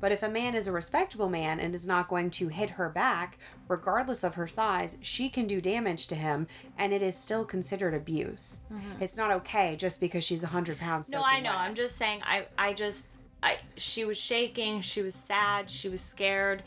[0.00, 2.90] But if a man is a respectable man and is not going to hit her
[2.90, 6.46] back, regardless of her size, she can do damage to him
[6.76, 8.58] and it is still considered abuse.
[8.70, 9.00] Mhm.
[9.00, 11.08] It's not okay just because she's 100 pounds.
[11.08, 11.52] No, I know.
[11.52, 12.20] I'm just saying.
[12.24, 13.06] I I just
[13.42, 14.82] I she was shaking.
[14.82, 15.70] She was sad.
[15.70, 16.62] She was scared.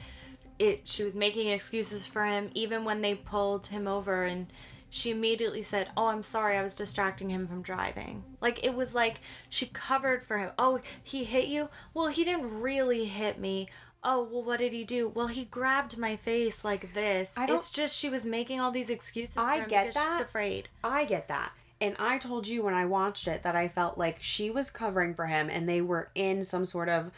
[0.59, 0.87] It.
[0.87, 4.47] She was making excuses for him, even when they pulled him over, and
[4.89, 6.57] she immediately said, "Oh, I'm sorry.
[6.57, 10.51] I was distracting him from driving." Like it was like she covered for him.
[10.57, 11.69] Oh, he hit you?
[11.93, 13.67] Well, he didn't really hit me.
[14.07, 15.07] Oh, well, what did he do?
[15.09, 17.33] Well, he grabbed my face like this.
[17.35, 19.35] I don't- it's just she was making all these excuses.
[19.37, 20.11] I for him get because that.
[20.19, 20.69] She's afraid.
[20.83, 21.51] I get that.
[21.81, 25.13] And I told you when I watched it that I felt like she was covering
[25.15, 27.11] for him and they were in some sort of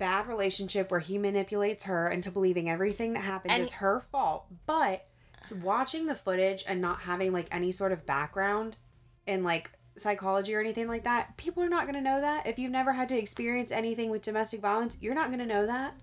[0.00, 4.46] bad relationship where he manipulates her into believing everything that happens And- is her fault.
[4.66, 5.06] But
[5.62, 8.76] watching the footage and not having like any sort of background
[9.26, 12.46] in like psychology or anything like that, people are not going to know that.
[12.46, 15.66] If you've never had to experience anything with domestic violence, you're not going to know
[15.66, 15.94] that.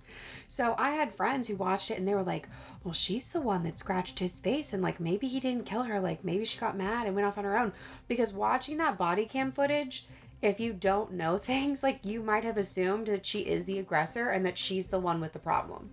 [0.47, 2.47] So I had friends who watched it and they were like,
[2.83, 5.99] well, she's the one that scratched his face and like maybe he didn't kill her.
[5.99, 7.73] Like maybe she got mad and went off on her own.
[8.07, 10.07] Because watching that body cam footage,
[10.41, 14.29] if you don't know things, like you might have assumed that she is the aggressor
[14.29, 15.91] and that she's the one with the problem.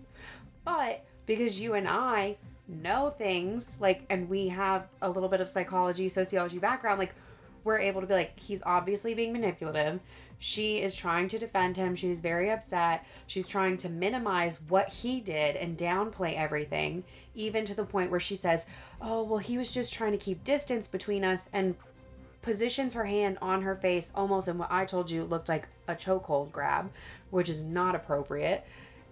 [0.63, 5.49] But because you and I know things, like, and we have a little bit of
[5.49, 7.15] psychology, sociology background, like,
[7.63, 9.99] we're able to be like, he's obviously being manipulative.
[10.37, 11.95] She is trying to defend him.
[11.95, 13.05] She's very upset.
[13.25, 17.03] She's trying to minimize what he did and downplay everything,
[17.33, 18.65] even to the point where she says,
[19.01, 21.75] Oh, well, he was just trying to keep distance between us and
[22.45, 25.95] positions her hand on her face almost in what I told you looked like a
[25.95, 26.91] chokehold grab,
[27.31, 28.63] which is not appropriate.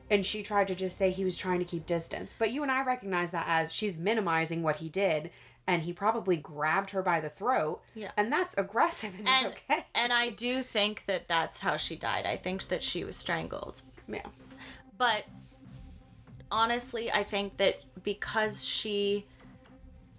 [0.09, 2.35] And she tried to just say he was trying to keep distance.
[2.37, 5.31] But you and I recognize that as she's minimizing what he did
[5.65, 7.81] and he probably grabbed her by the throat.
[7.95, 8.11] Yeah.
[8.17, 9.85] And that's aggressive and, and okay.
[9.95, 12.27] and I do think that that's how she died.
[12.27, 13.81] I think that she was strangled.
[14.07, 14.27] Yeah.
[14.99, 15.25] But
[16.51, 19.25] honestly, I think that because she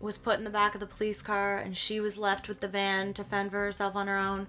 [0.04, 2.68] was put in the back of the police car and she was left with the
[2.68, 4.46] van to fend for herself on her own.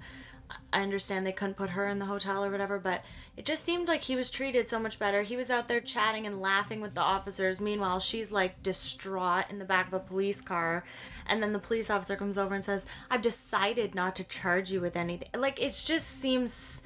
[0.71, 3.03] I understand they couldn't put her in the hotel or whatever, but
[3.35, 5.23] it just seemed like he was treated so much better.
[5.23, 7.59] He was out there chatting and laughing with the officers.
[7.59, 10.85] Meanwhile, she's like distraught in the back of a police car.
[11.25, 14.81] And then the police officer comes over and says, I've decided not to charge you
[14.81, 15.29] with anything.
[15.35, 16.81] Like, it just seems.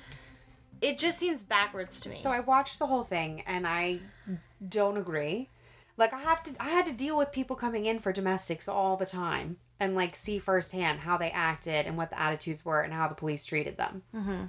[0.82, 2.16] It just seems backwards to me.
[2.16, 4.00] So I watched the whole thing and I
[4.66, 5.50] don't agree.
[6.00, 8.96] Like I have to I had to deal with people coming in for domestics all
[8.96, 12.94] the time and like see firsthand how they acted and what the attitudes were and
[12.94, 14.04] how the police treated them.
[14.16, 14.46] mm-hmm.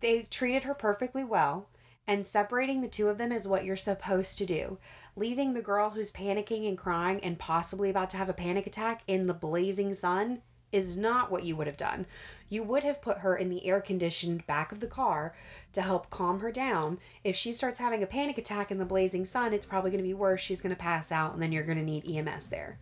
[0.00, 1.68] They treated her perfectly well
[2.08, 4.78] and separating the two of them is what you're supposed to do.
[5.14, 9.02] Leaving the girl who's panicking and crying and possibly about to have a panic attack
[9.06, 10.42] in the blazing sun
[10.72, 12.04] is not what you would have done.
[12.48, 15.34] You would have put her in the air conditioned back of the car
[15.74, 16.98] to help calm her down.
[17.24, 20.08] If she starts having a panic attack in the blazing sun, it's probably going to
[20.08, 20.40] be worse.
[20.40, 22.78] She's going to pass out, and then you're going to need EMS there.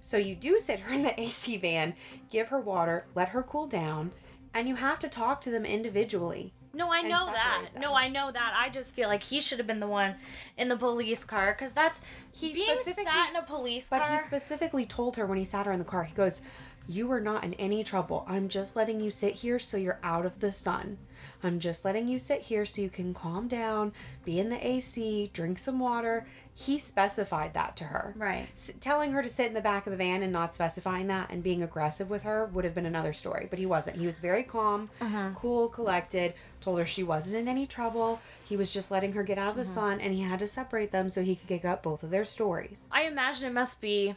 [0.00, 1.94] So you do sit her in the AC van,
[2.30, 4.12] give her water, let her cool down,
[4.54, 6.52] and you have to talk to them individually.
[6.74, 7.64] No, I know that.
[7.66, 8.54] separate No, I know that.
[8.58, 10.14] I just feel like he should have been the one
[10.56, 12.00] in the police car because that's
[12.32, 14.08] He being specifically- sat in a police But car.
[14.10, 16.40] But he specifically told her when he sat her in the car, he goes,
[16.88, 18.24] You are not in any trouble.
[18.28, 20.98] I'm just letting you sit here so you're out of the sun.
[21.44, 23.92] I'm just letting you sit here so you can calm down,
[24.24, 26.26] be in the AC, drink some water.
[26.54, 28.12] He specified that to her.
[28.16, 28.48] Right.
[28.54, 31.30] S- telling her to sit in the back of the van and not specifying that
[31.30, 33.46] and being aggressive with her would have been another story.
[33.48, 33.96] But he wasn't.
[33.96, 35.30] He was very calm, Uh-huh.
[35.34, 38.20] cool, collected, told her she wasn't in any trouble.
[38.44, 39.74] He was just letting her get out of the Uh-huh.
[39.74, 42.24] sun and he had to separate them so he could get up both of their
[42.24, 42.82] stories.
[42.90, 44.14] I imagine it must be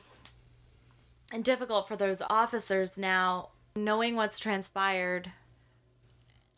[1.42, 5.32] difficult for those officers now, knowing what's transpired.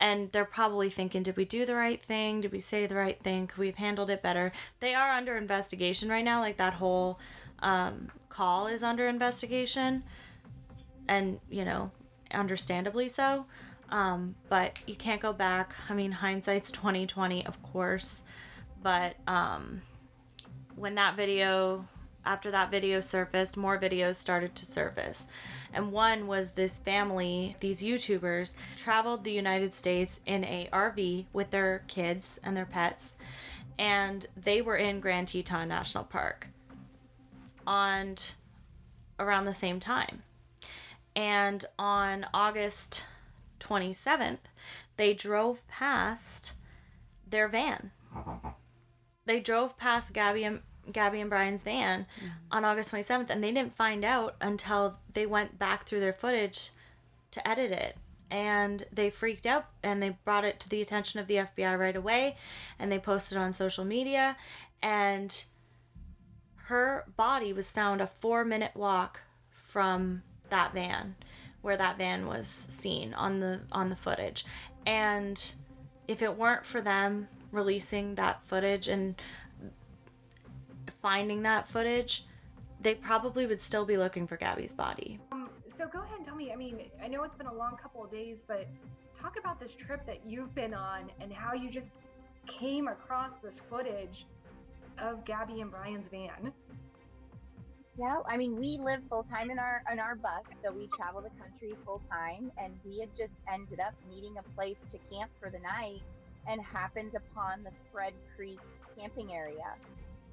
[0.00, 2.40] And they're probably thinking, did we do the right thing?
[2.40, 3.48] Did we say the right thing?
[3.48, 4.52] Could we have handled it better?
[4.78, 6.40] They are under investigation right now.
[6.40, 7.18] Like that whole
[7.58, 10.04] um, call is under investigation.
[11.08, 11.90] And, you know,
[12.30, 13.46] understandably so.
[13.90, 15.74] Um, but you can't go back.
[15.88, 18.22] I mean, hindsight's 2020, of course.
[18.82, 19.82] But um,
[20.76, 21.86] when that video
[22.24, 25.26] after that video surfaced more videos started to surface.
[25.72, 31.50] And one was this family these youtubers traveled the united states in a rv with
[31.50, 33.10] their kids and their pets
[33.78, 36.48] and they were in grand teton national park
[37.66, 38.16] on
[39.18, 40.22] around the same time.
[41.14, 43.04] And on august
[43.60, 44.38] 27th
[44.96, 46.52] they drove past
[47.28, 47.90] their van.
[49.28, 52.28] They drove past Gabby and Gabby and Brian's van mm-hmm.
[52.50, 56.70] on August 27th and they didn't find out until they went back through their footage
[57.30, 57.96] to edit it.
[58.30, 61.96] And they freaked out and they brought it to the attention of the FBI right
[61.96, 62.36] away
[62.78, 64.36] and they posted on social media
[64.82, 65.44] and
[66.64, 71.14] her body was found a 4 minute walk from that van
[71.62, 74.44] where that van was seen on the on the footage.
[74.86, 75.52] And
[76.06, 79.14] if it weren't for them releasing that footage and
[81.00, 82.26] finding that footage,
[82.80, 85.18] they probably would still be looking for Gabby's body.
[85.32, 86.52] Um, so go ahead and tell me.
[86.52, 88.66] I mean, I know it's been a long couple of days, but
[89.20, 91.88] talk about this trip that you've been on and how you just
[92.46, 94.26] came across this footage
[94.98, 96.52] of Gabby and Brian's van.
[97.98, 101.20] Yeah, I mean, we live full time in our in our bus, so we travel
[101.20, 105.32] the country full time, and we had just ended up needing a place to camp
[105.40, 106.00] for the night,
[106.46, 108.60] and happened upon the Spread Creek
[108.96, 109.74] camping area.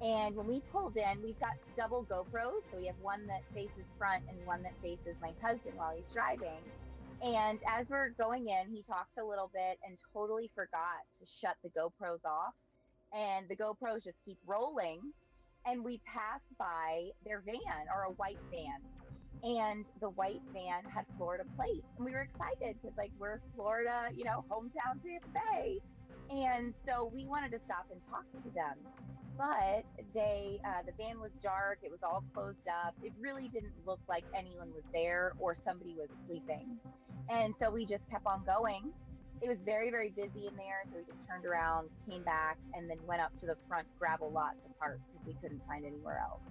[0.02, 3.90] And when we pulled in, we've got double GoPros, so we have one that faces
[3.96, 6.60] front and one that faces my husband while he's driving.
[7.22, 11.56] And as we're going in, he talked a little bit and totally forgot to shut
[11.62, 12.52] the GoPros off.
[13.14, 15.00] And the GoPros just keep rolling.
[15.64, 18.80] And we pass by their van or a white van.
[19.42, 21.86] And the white van had florida plates.
[21.96, 25.78] And we were excited because like we're florida you know hometown tampa bay.
[26.30, 28.76] And so we wanted to stop and talk to them
[29.38, 33.74] but they uh, the van was dark it was all closed up it really didn't
[33.86, 36.78] look like anyone was there or somebody was sleeping
[37.30, 38.92] and so we just kept on going
[39.42, 42.90] it was very very busy in there so we just turned around came back and
[42.90, 46.20] then went up to the front gravel lot to park because we couldn't find anywhere
[46.22, 46.42] else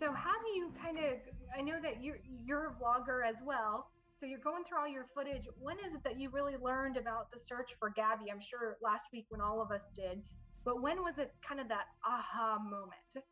[0.00, 1.18] So how do you kind of?
[1.56, 3.88] I know that you're you're a vlogger as well.
[4.20, 5.44] So you're going through all your footage.
[5.60, 8.30] When is it that you really learned about the search for Gabby?
[8.32, 10.22] I'm sure last week when all of us did,
[10.68, 13.24] but when was it kind of that aha moment?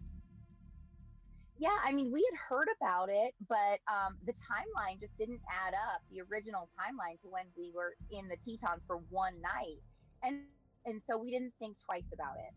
[1.58, 5.72] yeah i mean we had heard about it but um, the timeline just didn't add
[5.72, 9.80] up the original timeline to when we were in the tetons for one night.
[10.24, 10.44] And
[10.84, 12.52] and so we didn't think twice about it.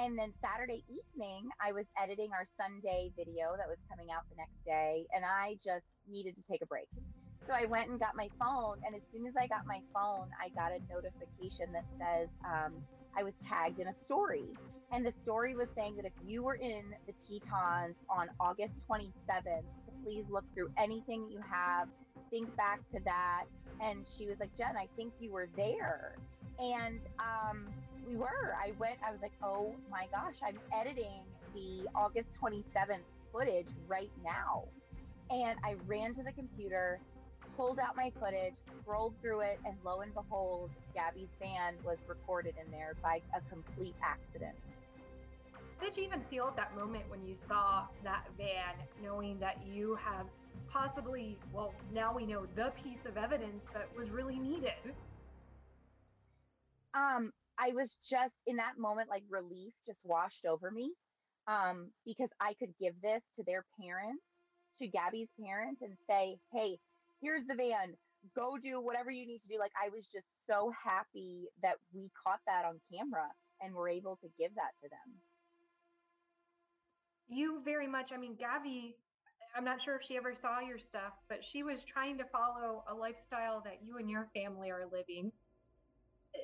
[0.00, 4.36] And then saturday evening i was editing our sunday video that was coming out the
[4.40, 6.88] next day and i just needed to take a break.
[7.48, 10.28] So i went and got my phone and as soon as i got my phone
[10.40, 12.80] i got a notification that says um,
[13.16, 14.54] i was tagged in a story
[14.90, 19.62] and the story was saying that if you were in the Tetons on August 27th,
[19.84, 21.88] to please look through anything you have,
[22.30, 23.44] think back to that.
[23.82, 26.16] And she was like, Jen, I think you were there.
[26.58, 27.66] And um,
[28.06, 28.56] we were.
[28.58, 34.10] I went, I was like, oh my gosh, I'm editing the August 27th footage right
[34.24, 34.64] now.
[35.30, 36.98] And I ran to the computer,
[37.58, 42.54] pulled out my footage, scrolled through it, and lo and behold, Gabby's van was recorded
[42.64, 44.54] in there by a complete accident.
[45.80, 49.96] Did you even feel at that moment when you saw that van, knowing that you
[49.96, 50.26] have
[50.72, 54.94] possibly, well, now we know the piece of evidence that was really needed.
[56.94, 60.92] Um, I was just in that moment, like relief just washed over me.
[61.48, 64.22] Um, because I could give this to their parents,
[64.78, 66.78] to Gabby's parents, and say, hey,
[67.20, 67.94] here's the van.
[68.34, 69.58] Go do whatever you need to do.
[69.58, 73.28] Like, I was just so happy that we caught that on camera
[73.60, 75.14] and were able to give that to them.
[77.28, 78.96] You very much, I mean, Gabby,
[79.56, 82.84] I'm not sure if she ever saw your stuff, but she was trying to follow
[82.90, 85.32] a lifestyle that you and your family are living.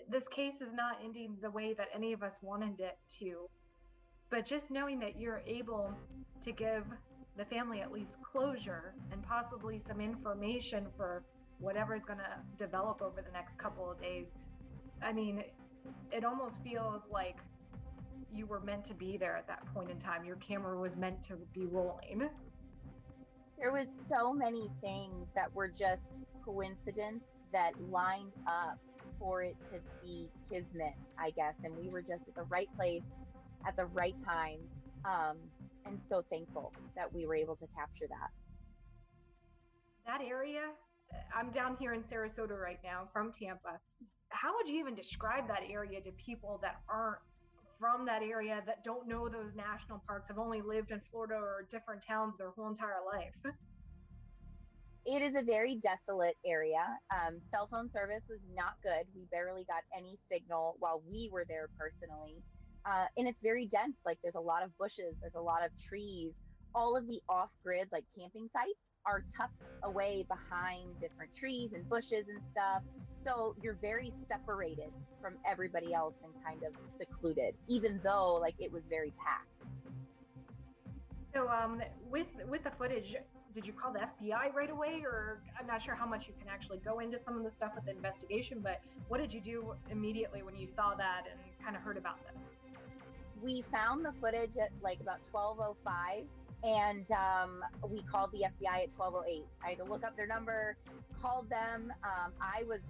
[0.09, 3.49] This case is not ending the way that any of us wanted it to.
[4.31, 5.95] But just knowing that you're able
[6.43, 6.85] to give
[7.37, 11.23] the family at least closure and possibly some information for
[11.59, 14.27] whatever's going to develop over the next couple of days.
[15.03, 15.43] I mean,
[16.13, 17.39] it almost feels like
[18.33, 20.25] you were meant to be there at that point in time.
[20.25, 22.29] Your camera was meant to be rolling.
[23.59, 26.03] There was so many things that were just
[26.45, 28.79] coincidence that lined up
[29.19, 33.03] for it to be kismet, I guess, and we were just at the right place
[33.67, 34.59] at the right time.
[35.05, 35.37] Um,
[35.87, 38.31] and so thankful that we were able to capture that.
[40.07, 40.71] That area,
[41.35, 43.79] I'm down here in Sarasota right now from Tampa.
[44.29, 47.19] How would you even describe that area to people that aren't
[47.79, 51.67] from that area that don't know those national parks, have only lived in Florida or
[51.71, 53.55] different towns their whole entire life?
[55.07, 56.81] It is a very desolate area.
[57.13, 59.05] Um, cell phone service was not good.
[59.15, 62.43] We barely got any signal while we were there personally.
[62.87, 63.97] Uh, and it's very dense.
[64.05, 66.33] Like there's a lot of bushes, there's a lot of trees.
[66.75, 71.89] All of the off grid, like camping sites, are tucked away behind different trees and
[71.89, 72.83] bushes and stuff.
[73.25, 78.73] So you're very separated from everybody else and kind of secluded, even though like it
[78.73, 79.71] was very packed.
[81.35, 83.17] So um, with with the footage,
[83.53, 86.49] did you call the FBI right away, or I'm not sure how much you can
[86.49, 89.75] actually go into some of the stuff with the investigation, but what did you do
[89.91, 92.54] immediately when you saw that and kind of heard about this?
[93.45, 96.25] We found the footage at like about 1205
[96.65, 99.45] and um, we called the FBI at 1208.
[99.63, 100.77] I had to look up their number,
[101.21, 101.93] called them.
[102.03, 102.81] Um, I was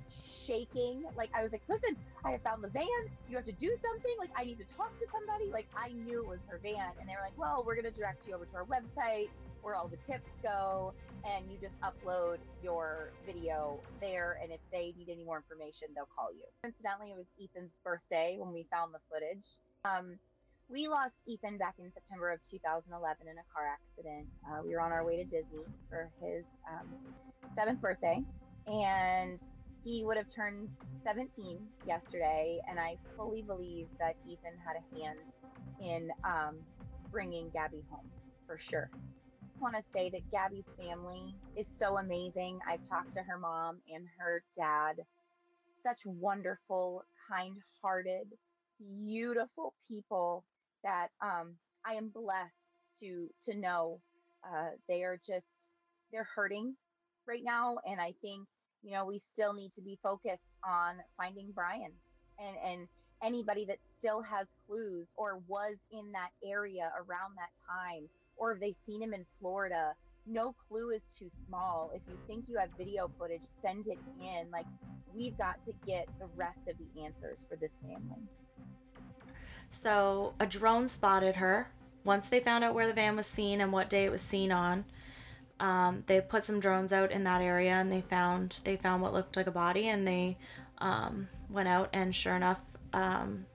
[0.46, 1.02] shaking.
[1.16, 2.86] Like, I was like, listen, I have found the van.
[3.28, 4.14] You have to do something.
[4.16, 5.50] Like, I need to talk to somebody.
[5.50, 6.94] Like, I knew it was her van.
[7.00, 9.28] And they were like, well, we're going to direct you over to our website
[9.62, 10.94] where all the tips go.
[11.24, 14.38] And you just upload your video there.
[14.40, 16.46] And if they need any more information, they'll call you.
[16.62, 19.42] Incidentally, it was Ethan's birthday when we found the footage.
[19.84, 20.18] Um,
[20.70, 24.26] we lost Ethan back in September of 2011 in a car accident.
[24.48, 26.88] Uh, we were on our way to Disney for his um,
[27.54, 28.22] seventh birthday,
[28.66, 29.38] and
[29.82, 30.70] he would have turned
[31.04, 32.58] 17 yesterday.
[32.68, 35.18] And I fully believe that Ethan had a hand
[35.80, 36.56] in um,
[37.12, 38.08] bringing Gabby home
[38.46, 38.90] for sure.
[38.94, 42.58] I want to say that Gabby's family is so amazing.
[42.68, 44.96] I've talked to her mom and her dad,
[45.82, 48.26] such wonderful, kind hearted,
[48.78, 50.42] beautiful people
[50.84, 51.54] that um,
[51.84, 52.54] I am blessed
[53.00, 54.00] to to know
[54.44, 55.70] uh, they are just
[56.12, 56.76] they're hurting
[57.26, 58.46] right now, and I think
[58.82, 61.92] you know we still need to be focused on finding Brian
[62.38, 62.88] and and
[63.22, 68.60] anybody that still has clues or was in that area around that time, or have
[68.60, 69.92] they've seen him in Florida.
[70.26, 71.90] No clue is too small.
[71.94, 74.50] If you think you have video footage, send it in.
[74.50, 74.64] Like,
[75.14, 78.24] we've got to get the rest of the answers for this family.
[79.70, 81.70] So a drone spotted her.
[82.04, 84.52] Once they found out where the van was seen and what day it was seen
[84.52, 84.84] on,
[85.60, 89.12] um, they put some drones out in that area and they found they found what
[89.12, 90.36] looked like a body and they
[90.78, 92.60] um, went out and sure enough
[92.92, 93.46] um,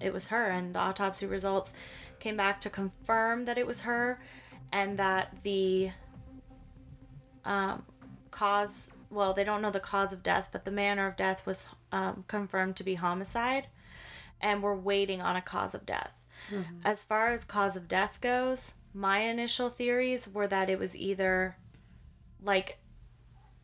[0.00, 1.72] it was her and the autopsy results
[2.20, 4.20] came back to confirm that it was her
[4.72, 5.90] and that the
[7.44, 7.82] um,
[8.30, 11.66] cause well they don't know the cause of death but the manner of death was
[11.92, 13.66] um, confirmed to be homicide
[14.40, 16.12] and we're waiting on a cause of death.
[16.50, 16.80] Mm-hmm.
[16.84, 21.56] As far as cause of death goes, my initial theories were that it was either
[22.42, 22.78] like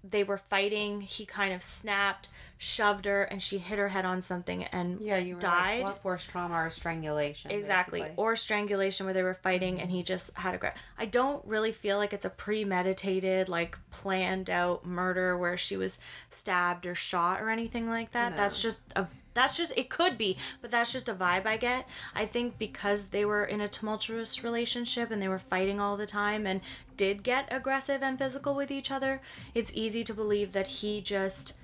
[0.08, 4.20] they were fighting, he kind of snapped, shoved her, and she hit her head on
[4.20, 5.82] something and yeah, you died.
[5.82, 7.50] Like, force trauma or strangulation.
[7.50, 8.22] Exactly, basically.
[8.22, 10.74] or strangulation where they were fighting and he just had a grab.
[10.98, 15.96] I don't really feel like it's a premeditated, like planned out murder where she was
[16.28, 18.32] stabbed or shot or anything like that.
[18.32, 18.36] No.
[18.36, 21.86] That's just a that's just it could be but that's just a vibe i get
[22.14, 26.06] i think because they were in a tumultuous relationship and they were fighting all the
[26.06, 26.60] time and
[26.96, 29.20] did get aggressive and physical with each other
[29.54, 31.54] it's easy to believe that he just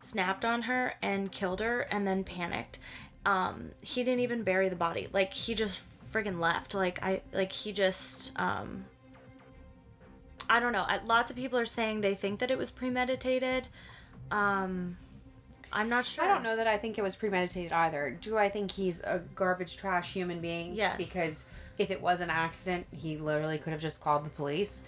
[0.00, 2.78] snapped on her and killed her and then panicked
[3.24, 7.52] um he didn't even bury the body like he just friggin left like i like
[7.52, 8.84] he just um
[10.52, 10.86] I don't know.
[11.06, 13.68] Lots of people are saying they think that it was premeditated.
[14.30, 14.98] Um,
[15.72, 16.24] I'm not sure.
[16.24, 18.16] I don't know that I think it was premeditated either.
[18.20, 20.74] Do I think he's a garbage trash human being?
[20.74, 20.96] Yes.
[20.98, 21.44] Because
[21.78, 24.82] if it was an accident, he literally could have just called the police.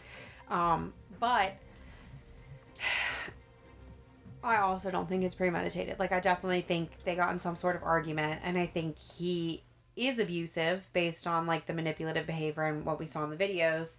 [0.50, 1.54] Um, but
[4.44, 5.98] I also don't think it's premeditated.
[5.98, 9.62] Like I definitely think they got in some sort of argument and I think he
[9.96, 13.96] is abusive based on like the manipulative behavior and what we saw in the videos.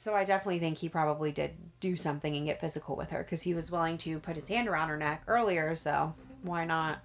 [0.00, 3.42] So I definitely think he probably did do something and get physical with her because
[3.42, 5.76] he was willing to put his hand around her neck earlier.
[5.76, 7.00] So why not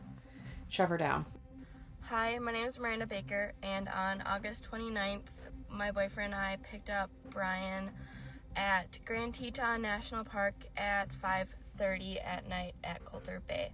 [0.69, 1.25] shove her down?
[2.03, 6.89] Hi, my name is Miranda Baker, and on August 29th, my boyfriend and I picked
[6.89, 7.89] up Brian
[8.55, 13.73] at Grand Teton National Park at 5:30 at night at Colter Bay.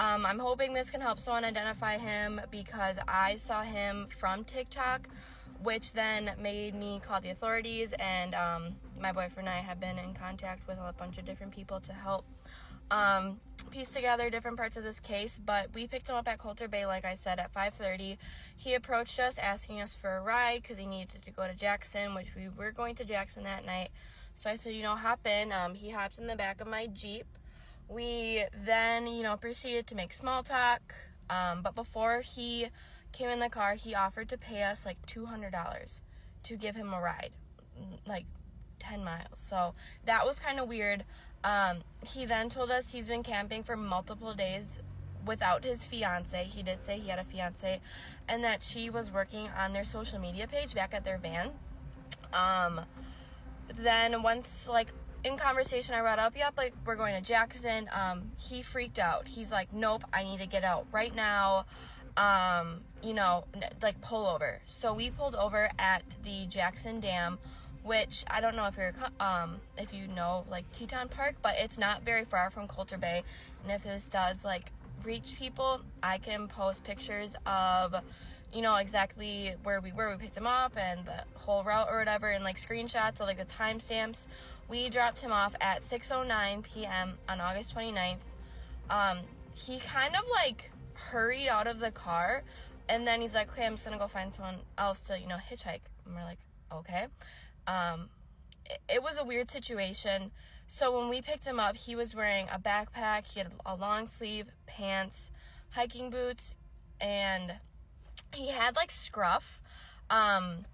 [0.00, 5.06] Um, I'm hoping this can help someone identify him because I saw him from TikTok,
[5.62, 7.94] which then made me call the authorities.
[7.98, 11.52] And um, my boyfriend and I have been in contact with a bunch of different
[11.52, 12.24] people to help
[12.90, 13.40] um,
[13.70, 15.40] piece together different parts of this case.
[15.44, 18.18] But we picked him up at Colter Bay, like I said, at 5:30.
[18.56, 22.14] He approached us asking us for a ride because he needed to go to Jackson,
[22.14, 23.90] which we were going to Jackson that night.
[24.34, 25.52] So I said, you know, hop in.
[25.52, 27.26] Um, he hopped in the back of my Jeep.
[27.88, 30.94] We then, you know, proceeded to make small talk.
[31.30, 32.68] Um, but before he
[33.16, 36.00] came in the car, he offered to pay us like $200
[36.44, 37.30] to give him a ride,
[38.06, 38.26] like
[38.78, 39.38] 10 miles.
[39.38, 41.04] So that was kind of weird.
[41.42, 44.80] Um, he then told us he's been camping for multiple days
[45.24, 46.44] without his fiance.
[46.44, 47.80] He did say he had a fiance,
[48.28, 51.50] and that she was working on their social media page back at their van.
[52.32, 52.80] Um,
[53.76, 54.88] then once like
[55.24, 57.88] in conversation I brought up, yep, like we're going to Jackson.
[57.92, 59.26] Um, he freaked out.
[59.26, 61.66] He's like, nope, I need to get out right now.
[62.16, 63.44] Um, you know,
[63.82, 64.60] like pull over.
[64.64, 67.38] So we pulled over at the Jackson Dam,
[67.82, 71.78] which I don't know if you're um if you know like Teton Park, but it's
[71.78, 73.22] not very far from Colter Bay.
[73.62, 74.72] And if this does like
[75.04, 77.94] reach people, I can post pictures of
[78.52, 81.98] you know exactly where we were we picked him up and the whole route or
[81.98, 84.28] whatever and like screenshots of like the timestamps
[84.68, 88.18] we dropped him off at 6.09 p.m on august 29th
[88.88, 89.18] um
[89.54, 92.42] he kind of like hurried out of the car
[92.88, 95.36] and then he's like okay i'm just gonna go find someone else to you know
[95.50, 95.80] hitchhike.
[96.04, 96.38] And we're like
[96.72, 97.06] okay.
[97.66, 98.08] Um
[98.88, 100.32] it, was a weird situation.
[100.66, 104.06] So when we picked him up he was wearing a backpack he had a long
[104.06, 105.30] sleeve pants
[105.70, 106.56] hiking boots
[107.00, 107.54] and
[108.34, 109.60] he had like scruff
[110.10, 110.64] um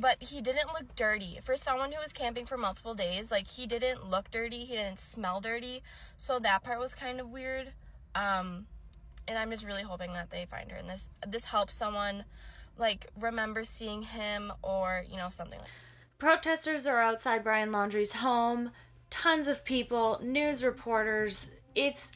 [0.00, 1.40] but he didn't look dirty.
[1.42, 4.98] For someone who was camping for multiple days like he didn't look dirty he didn't
[4.98, 5.82] smell dirty
[6.16, 7.72] so that part was kind of weird.
[8.14, 8.66] Um
[9.30, 12.24] and i'm just really hoping that they find her and this this helps someone
[12.76, 15.68] like remember seeing him or you know something like
[16.20, 18.72] Protesters are outside Brian Laundrie's home.
[19.08, 21.48] Tons of people, news reporters.
[21.74, 22.08] It's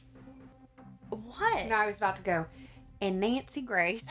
[1.08, 1.66] what?
[1.66, 2.44] No, I was about to go.
[3.00, 4.06] And Nancy Grace.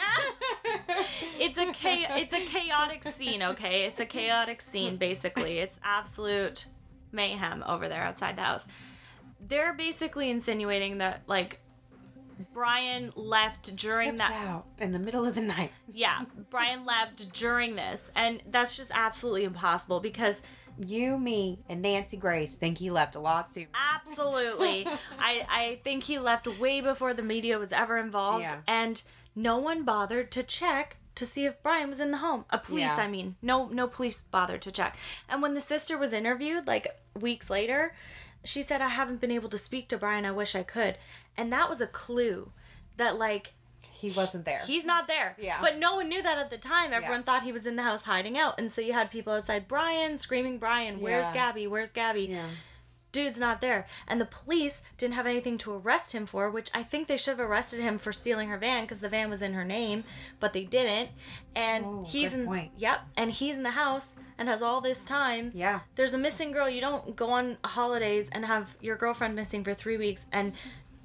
[1.40, 3.84] it's a cha- it's a chaotic scene, okay?
[3.84, 5.60] It's a chaotic scene basically.
[5.60, 6.66] It's absolute
[7.12, 8.66] mayhem over there outside the house.
[9.40, 11.60] They're basically insinuating that like
[12.54, 15.72] Brian left during Slipped that out in the middle of the night.
[15.94, 20.42] yeah, Brian left during this, and that's just absolutely impossible because
[20.84, 23.68] you, me, and Nancy Grace think he left a lot sooner.
[23.96, 24.88] absolutely,
[25.20, 28.58] I I think he left way before the media was ever involved, Yeah.
[28.68, 29.02] and
[29.36, 32.46] no one bothered to check to see if Brian was in the home.
[32.50, 32.96] A police, Yeah.
[32.98, 34.98] I mean, no no police bothered to check.
[35.30, 36.88] And when the sister was interviewed, like
[37.20, 37.94] weeks later,
[38.44, 40.26] she said, "I haven't been able to speak to Brian.
[40.26, 40.98] I wish I could,"
[41.38, 42.52] and that was a clue
[42.98, 43.54] that like
[43.92, 44.62] he wasn't there.
[44.68, 45.36] He's not there.
[45.40, 45.60] Yeah.
[45.62, 46.92] But no one knew that at the time.
[46.92, 48.56] Everyone thought he was in the house hiding out.
[48.60, 51.34] And so you had people outside Brian screaming, Brian, where's Yeah.
[51.34, 51.68] Gabby?
[51.68, 52.28] Where's Gabby?
[52.32, 52.48] Yeah.
[53.14, 53.88] Dude's not there.
[54.08, 57.38] And the police didn't have anything to arrest him for, which I think they should
[57.38, 60.04] have arrested him for stealing her van because the van was in her name,
[60.40, 61.12] but they didn't.
[61.56, 62.72] And Oh, he's in point.
[62.76, 63.02] Yep.
[63.16, 64.08] And he's in the house
[64.38, 65.52] and has all this time.
[65.54, 65.82] Yeah.
[65.96, 66.68] There's a missing girl.
[66.68, 70.52] You don't go on holidays and have your girlfriend missing for three weeks and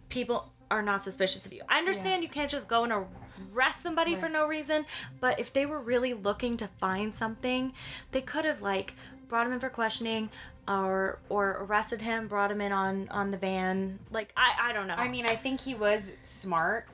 [0.09, 1.63] people are not suspicious of you.
[1.69, 2.93] I understand you can't just go and
[3.53, 4.85] arrest somebody for no reason,
[5.21, 7.73] but if they were really looking to find something,
[8.11, 8.95] they could have like
[9.29, 10.31] brought him in for questioning
[10.67, 13.99] or or arrested him, brought him in on on the van.
[14.11, 14.95] Like I I don't know.
[14.95, 16.87] I mean, I think he was smart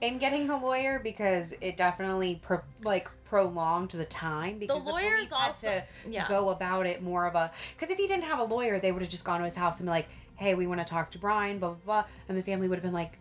[0.00, 5.28] in getting the lawyer because it definitely pro- like prolonged the time because the, lawyers
[5.28, 6.28] police had to yeah.
[6.28, 9.00] go about it more of a because if he didn't have a lawyer, they would
[9.00, 10.08] have just gone to his house and be like,
[10.42, 12.82] "Hey, we want to talk to Brian," blah blah blah, and the family would have
[12.82, 13.18] been like,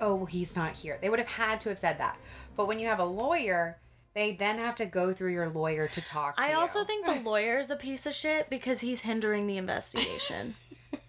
[0.00, 2.18] "Oh, well, he's not here." They would have had to have said that.
[2.56, 3.78] But when you have a lawyer,
[4.14, 6.56] They then have to go through your lawyer to talk to I you.
[6.56, 10.54] also think the lawyer's a piece of shit because he's hindering the investigation.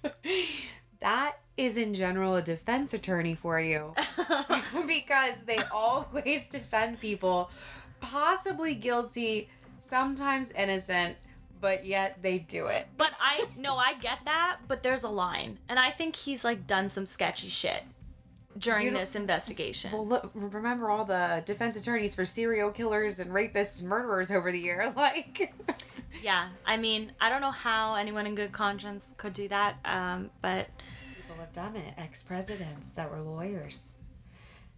[0.99, 3.93] that is in general a defense attorney for you
[4.87, 7.49] because they always defend people
[7.99, 11.15] possibly guilty sometimes innocent
[11.61, 15.57] but yet they do it but I no, I get that, but there's a line.
[15.67, 17.83] And I think he's like done some sketchy shit
[18.57, 19.91] during this investigation.
[19.91, 24.49] well look remember all the defense attorneys for serial killers and rapists and murderers over
[24.51, 25.53] the year like
[26.23, 30.29] yeah, I mean, I don't know how anyone in good conscience could do that, um,
[30.41, 30.67] but
[31.17, 33.97] people have done it ex-presidents that were lawyers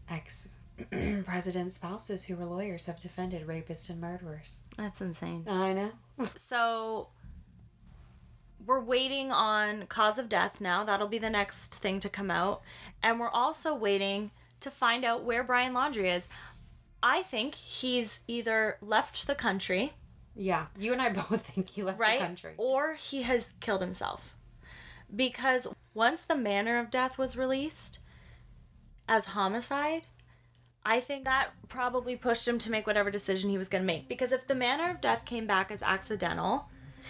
[0.09, 0.49] ex
[1.25, 5.43] president spouses who were lawyers have defended rapists and murderers that's insane.
[5.47, 5.91] i know
[6.35, 7.09] So
[8.65, 10.83] we're waiting on cause of death now.
[10.83, 12.61] That'll be the next thing to come out.
[13.03, 16.23] And we're also waiting to find out where Brian Laundrie is.
[17.03, 19.93] I think he's either left the country,
[20.35, 22.19] yeah you and i both think he left right?
[22.19, 24.35] the country Or he has killed himself.
[25.15, 27.99] Because once the manner of death was released
[29.07, 30.03] as homicide,
[30.87, 34.07] I think that probably pushed him to make whatever decision he was going to make.
[34.07, 36.69] Because if the manner of death came back as accidental,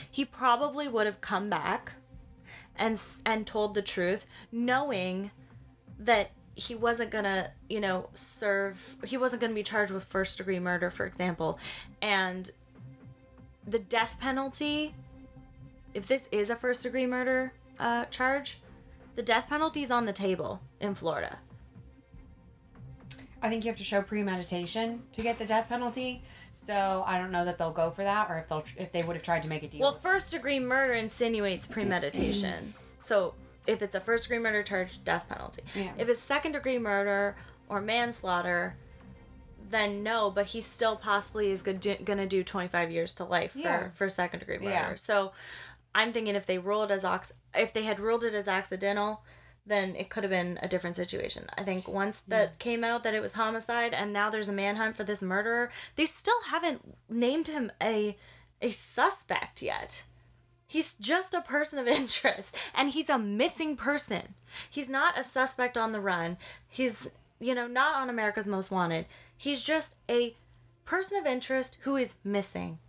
[0.10, 1.94] he probably would have come back
[2.76, 5.30] and and told the truth, knowing
[6.00, 8.96] that he wasn't gonna, you know, serve.
[9.04, 11.60] He wasn't gonna be charged with first degree murder, for example,
[12.02, 12.50] and
[13.68, 14.96] the death penalty.
[15.94, 18.60] If this is a first degree murder uh, charge,
[19.16, 21.38] the death penalty is on the table in Florida.
[23.48, 26.22] I think you have to show premeditation to get the death penalty.
[26.52, 29.16] So I don't know that they'll go for that, or if they'll if they would
[29.16, 29.80] have tried to make a deal.
[29.80, 32.74] Well, first degree murder insinuates premeditation.
[33.00, 33.36] so
[33.68, 35.62] if it's a first degree murder charge, death penalty.
[35.76, 35.92] Yeah.
[35.98, 37.36] If it's second degree murder
[37.70, 38.76] or manslaughter,
[39.70, 43.92] then no, but he still possibly is going to do 25 years to life for,
[43.96, 44.70] for second degree murder.
[44.70, 44.96] Yeah.
[44.96, 45.34] So
[45.94, 49.22] I'm thinking if they ruled as ox- if they had ruled it as accidental,
[49.68, 51.46] then it could have been a different situation.
[51.58, 54.96] I think once that came out that it was homicide and now there's a manhunt
[54.96, 58.18] for this murderer, they still haven't named him a
[58.62, 60.04] a suspect yet.
[60.66, 64.36] He's just a person of interest and he's a missing person.
[64.70, 66.38] He's not a suspect on the run.
[66.68, 67.10] He's,
[67.40, 69.06] you know, not on America's Most Wanted.
[69.36, 70.36] He's just a
[70.86, 72.80] person of interest who is missing.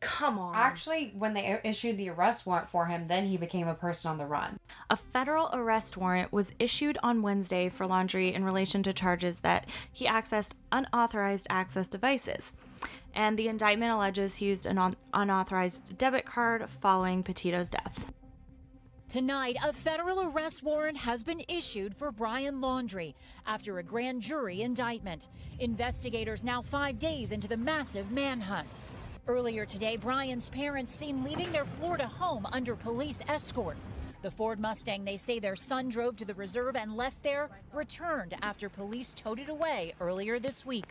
[0.00, 0.54] Come on.
[0.56, 4.16] Actually, when they issued the arrest warrant for him, then he became a person on
[4.16, 4.58] the run.
[4.88, 9.68] A federal arrest warrant was issued on Wednesday for Laundrie in relation to charges that
[9.92, 12.54] he accessed unauthorized access devices.
[13.14, 18.10] And the indictment alleges he used an un- unauthorized debit card following Petito's death.
[19.10, 24.62] Tonight, a federal arrest warrant has been issued for Brian Laundrie after a grand jury
[24.62, 25.28] indictment.
[25.58, 28.68] Investigators now five days into the massive manhunt.
[29.28, 33.76] Earlier today, Brian's parents seen leaving their Florida home under police escort.
[34.22, 38.34] The Ford Mustang they say their son drove to the reserve and left there returned
[38.42, 40.84] after police towed it away earlier this week.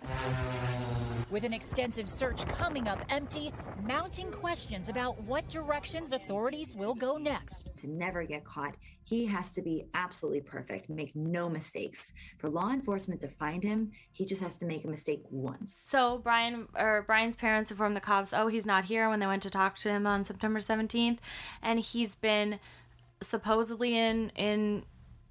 [1.29, 3.53] With an extensive search coming up empty,
[3.83, 7.69] mounting questions about what directions authorities will go next.
[7.77, 8.73] to never get caught.
[9.03, 12.13] He has to be absolutely perfect, make no mistakes.
[12.39, 15.75] For law enforcement to find him, he just has to make a mistake once.
[15.87, 19.43] So Brian or Brian's parents informed the cops, "Oh, he's not here." When they went
[19.43, 21.21] to talk to him on September seventeenth,
[21.61, 22.59] and he's been
[23.21, 24.83] supposedly in in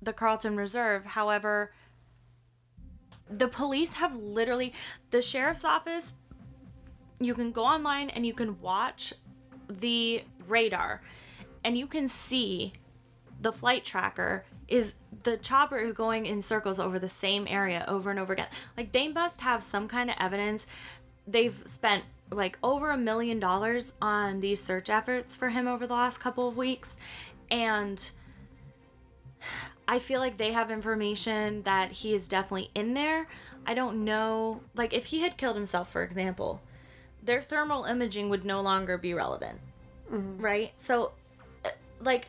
[0.03, 1.05] the Carlton Reserve.
[1.05, 1.73] However,
[3.29, 4.73] the police have literally
[5.11, 6.15] the sheriff's office.
[7.21, 9.13] You can go online and you can watch
[9.69, 11.03] the radar,
[11.65, 12.73] and you can see
[13.41, 18.11] the flight tracker is the chopper is going in circles over the same area over
[18.11, 18.49] and over again.
[18.77, 20.67] Like they must have some kind of evidence.
[21.27, 25.95] They've spent like over a million dollars on these search efforts for him over the
[25.95, 26.97] last couple of weeks
[27.51, 28.11] and
[29.87, 33.27] I feel like they have information that he is definitely in there.
[33.67, 36.61] I don't know like if he had killed himself for example,
[37.23, 39.61] their thermal imaging would no longer be relevant.
[40.11, 40.73] Right?
[40.77, 41.13] So
[41.65, 41.71] uh,
[42.01, 42.29] like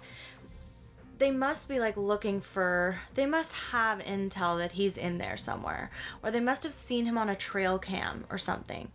[1.20, 5.92] they must be like looking for they must have intel that he's in there somewhere
[6.24, 8.90] or they must have seen him on a trail cam or something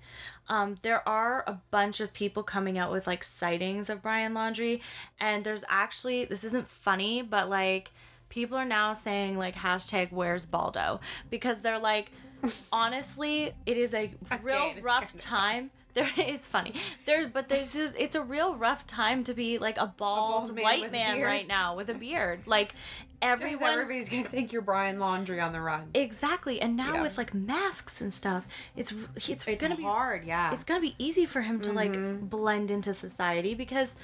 [0.49, 4.81] um, there are a bunch of people coming out with like sightings of brian laundrie
[5.21, 7.91] and there's actually this isn't funny but like
[8.35, 11.01] people are now saying like hashtag where's baldo?
[11.31, 12.11] Because they're like
[12.73, 14.11] honestly it is a
[14.43, 16.75] real rough time There, it's funny.
[17.07, 20.65] There, but there's it's a real rough time to be like a bald, bald man
[20.65, 22.41] white man right now with a beard.
[22.47, 22.75] Like
[23.23, 25.89] Everyone, everybody's gonna think you're Brian Laundrie on the run.
[25.95, 26.61] exactly.
[26.61, 27.03] And now Yeah.
[27.03, 30.53] with like masks and stuff, it's it's, It's gonna be hard, yeah.
[30.53, 31.75] It's gonna be easy for him to Mhm.
[31.75, 33.95] like blend into society because.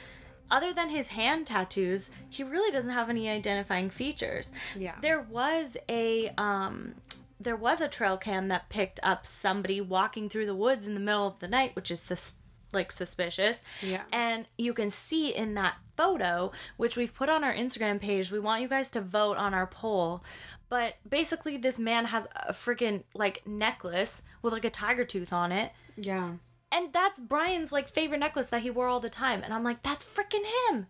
[0.53, 4.51] Other than his hand tattoos, he really doesn't have any identifying features.
[4.75, 4.97] Yeah.
[5.01, 6.97] There was a um
[7.41, 11.01] there was a trail cam that picked up somebody walking through the woods in the
[11.01, 12.35] middle of the night, which is sus-
[12.73, 13.59] like suspicious.
[13.83, 14.03] Yeah.
[14.13, 18.39] And you can see in that photo, which we've put on our Instagram page, we
[18.39, 20.23] want you guys to vote on our poll.
[20.69, 25.51] But basically, this man has a freaking like necklace with like a tiger tooth on
[25.51, 25.73] it.
[25.97, 26.35] Yeah.
[26.71, 29.43] And that's Brian's like favorite necklace that he wore all the time.
[29.43, 30.87] And I'm like, that's freaking him.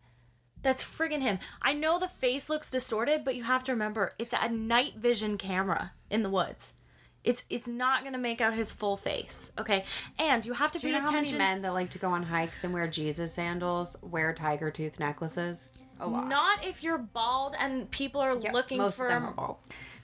[0.63, 1.39] That's friggin' him.
[1.63, 5.39] I know the face looks distorted, but you have to remember it's a night vision
[5.39, 6.73] camera in the woods.
[7.23, 9.85] It's it's not gonna make out his full face, okay?
[10.19, 12.11] And you have to Do you pay know how many men that like to go
[12.11, 15.71] on hikes and wear Jesus sandals wear tiger tooth necklaces?
[16.01, 16.29] A lot.
[16.29, 19.57] Not if you're bald and people are looking most for of them are bald.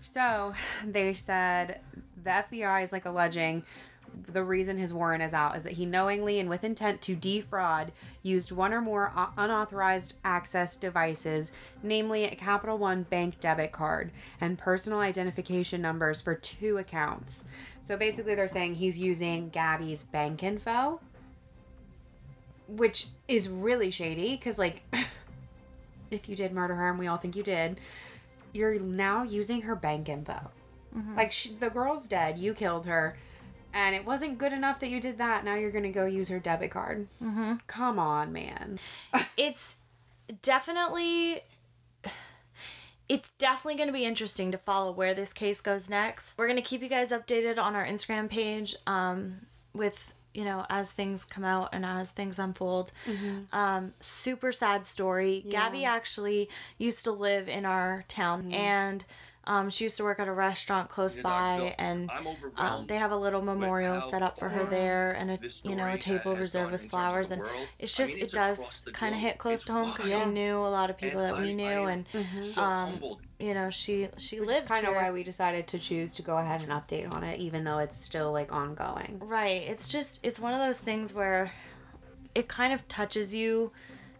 [0.03, 0.53] So
[0.87, 1.81] they said
[2.23, 3.65] the FBI is like alleging
[4.27, 7.93] the reason his warrant is out is that he knowingly and with intent to defraud
[8.23, 11.53] used one or more unauthorized access devices,
[11.83, 14.11] namely a Capital One bank debit card
[14.41, 17.45] and personal identification numbers for two accounts.
[17.81, 21.01] So basically, they're saying he's using Gabby's bank info,
[22.67, 24.83] which is really shady because, like,
[26.11, 27.81] if you did murder her and we all think you did,
[28.53, 30.51] you're now using her bank info.
[30.97, 31.17] Mm-hmm.
[31.17, 33.17] Like she, the girl's dead, you killed her,
[33.75, 35.45] and it wasn't good enough that you did that.
[35.45, 37.07] Now you're gonna go use her debit card.
[37.23, 37.55] Mm-hmm.
[37.67, 38.79] Come on, man.
[39.37, 39.77] it's
[40.43, 41.43] definitely
[43.09, 46.37] it's definitely going to be interesting to follow where this case goes next.
[46.37, 50.67] We're going to keep you guys updated on our Instagram page um, with you know
[50.69, 52.91] as things come out and as things unfold.
[53.07, 53.47] Mhm.
[53.55, 55.43] Um, super sad story.
[55.47, 55.53] Yeah.
[55.53, 56.49] Gabby actually
[56.79, 58.55] used to live in our town Mhm.
[58.55, 59.05] and.
[59.47, 62.11] Um, she used to work at a restaurant close You know, by, Bill, and
[62.57, 65.93] um, they have a little memorial set up for her there, and a you know
[65.93, 67.69] a table reserved with in terms of flowers, and world.
[67.79, 70.29] it's I just mean, it does kind of hit close It's to home because wild.
[70.29, 72.05] she knew a lot of people And that we knew, and
[72.55, 73.01] so um,
[73.39, 75.03] you know she she Which lived is kind of here.
[75.03, 77.97] why we decided to choose to go ahead and update on it, even though it's
[77.97, 79.19] still like ongoing.
[79.21, 79.63] Right.
[79.63, 81.53] It's just it's one of those things where
[82.35, 83.71] it kind of touches you.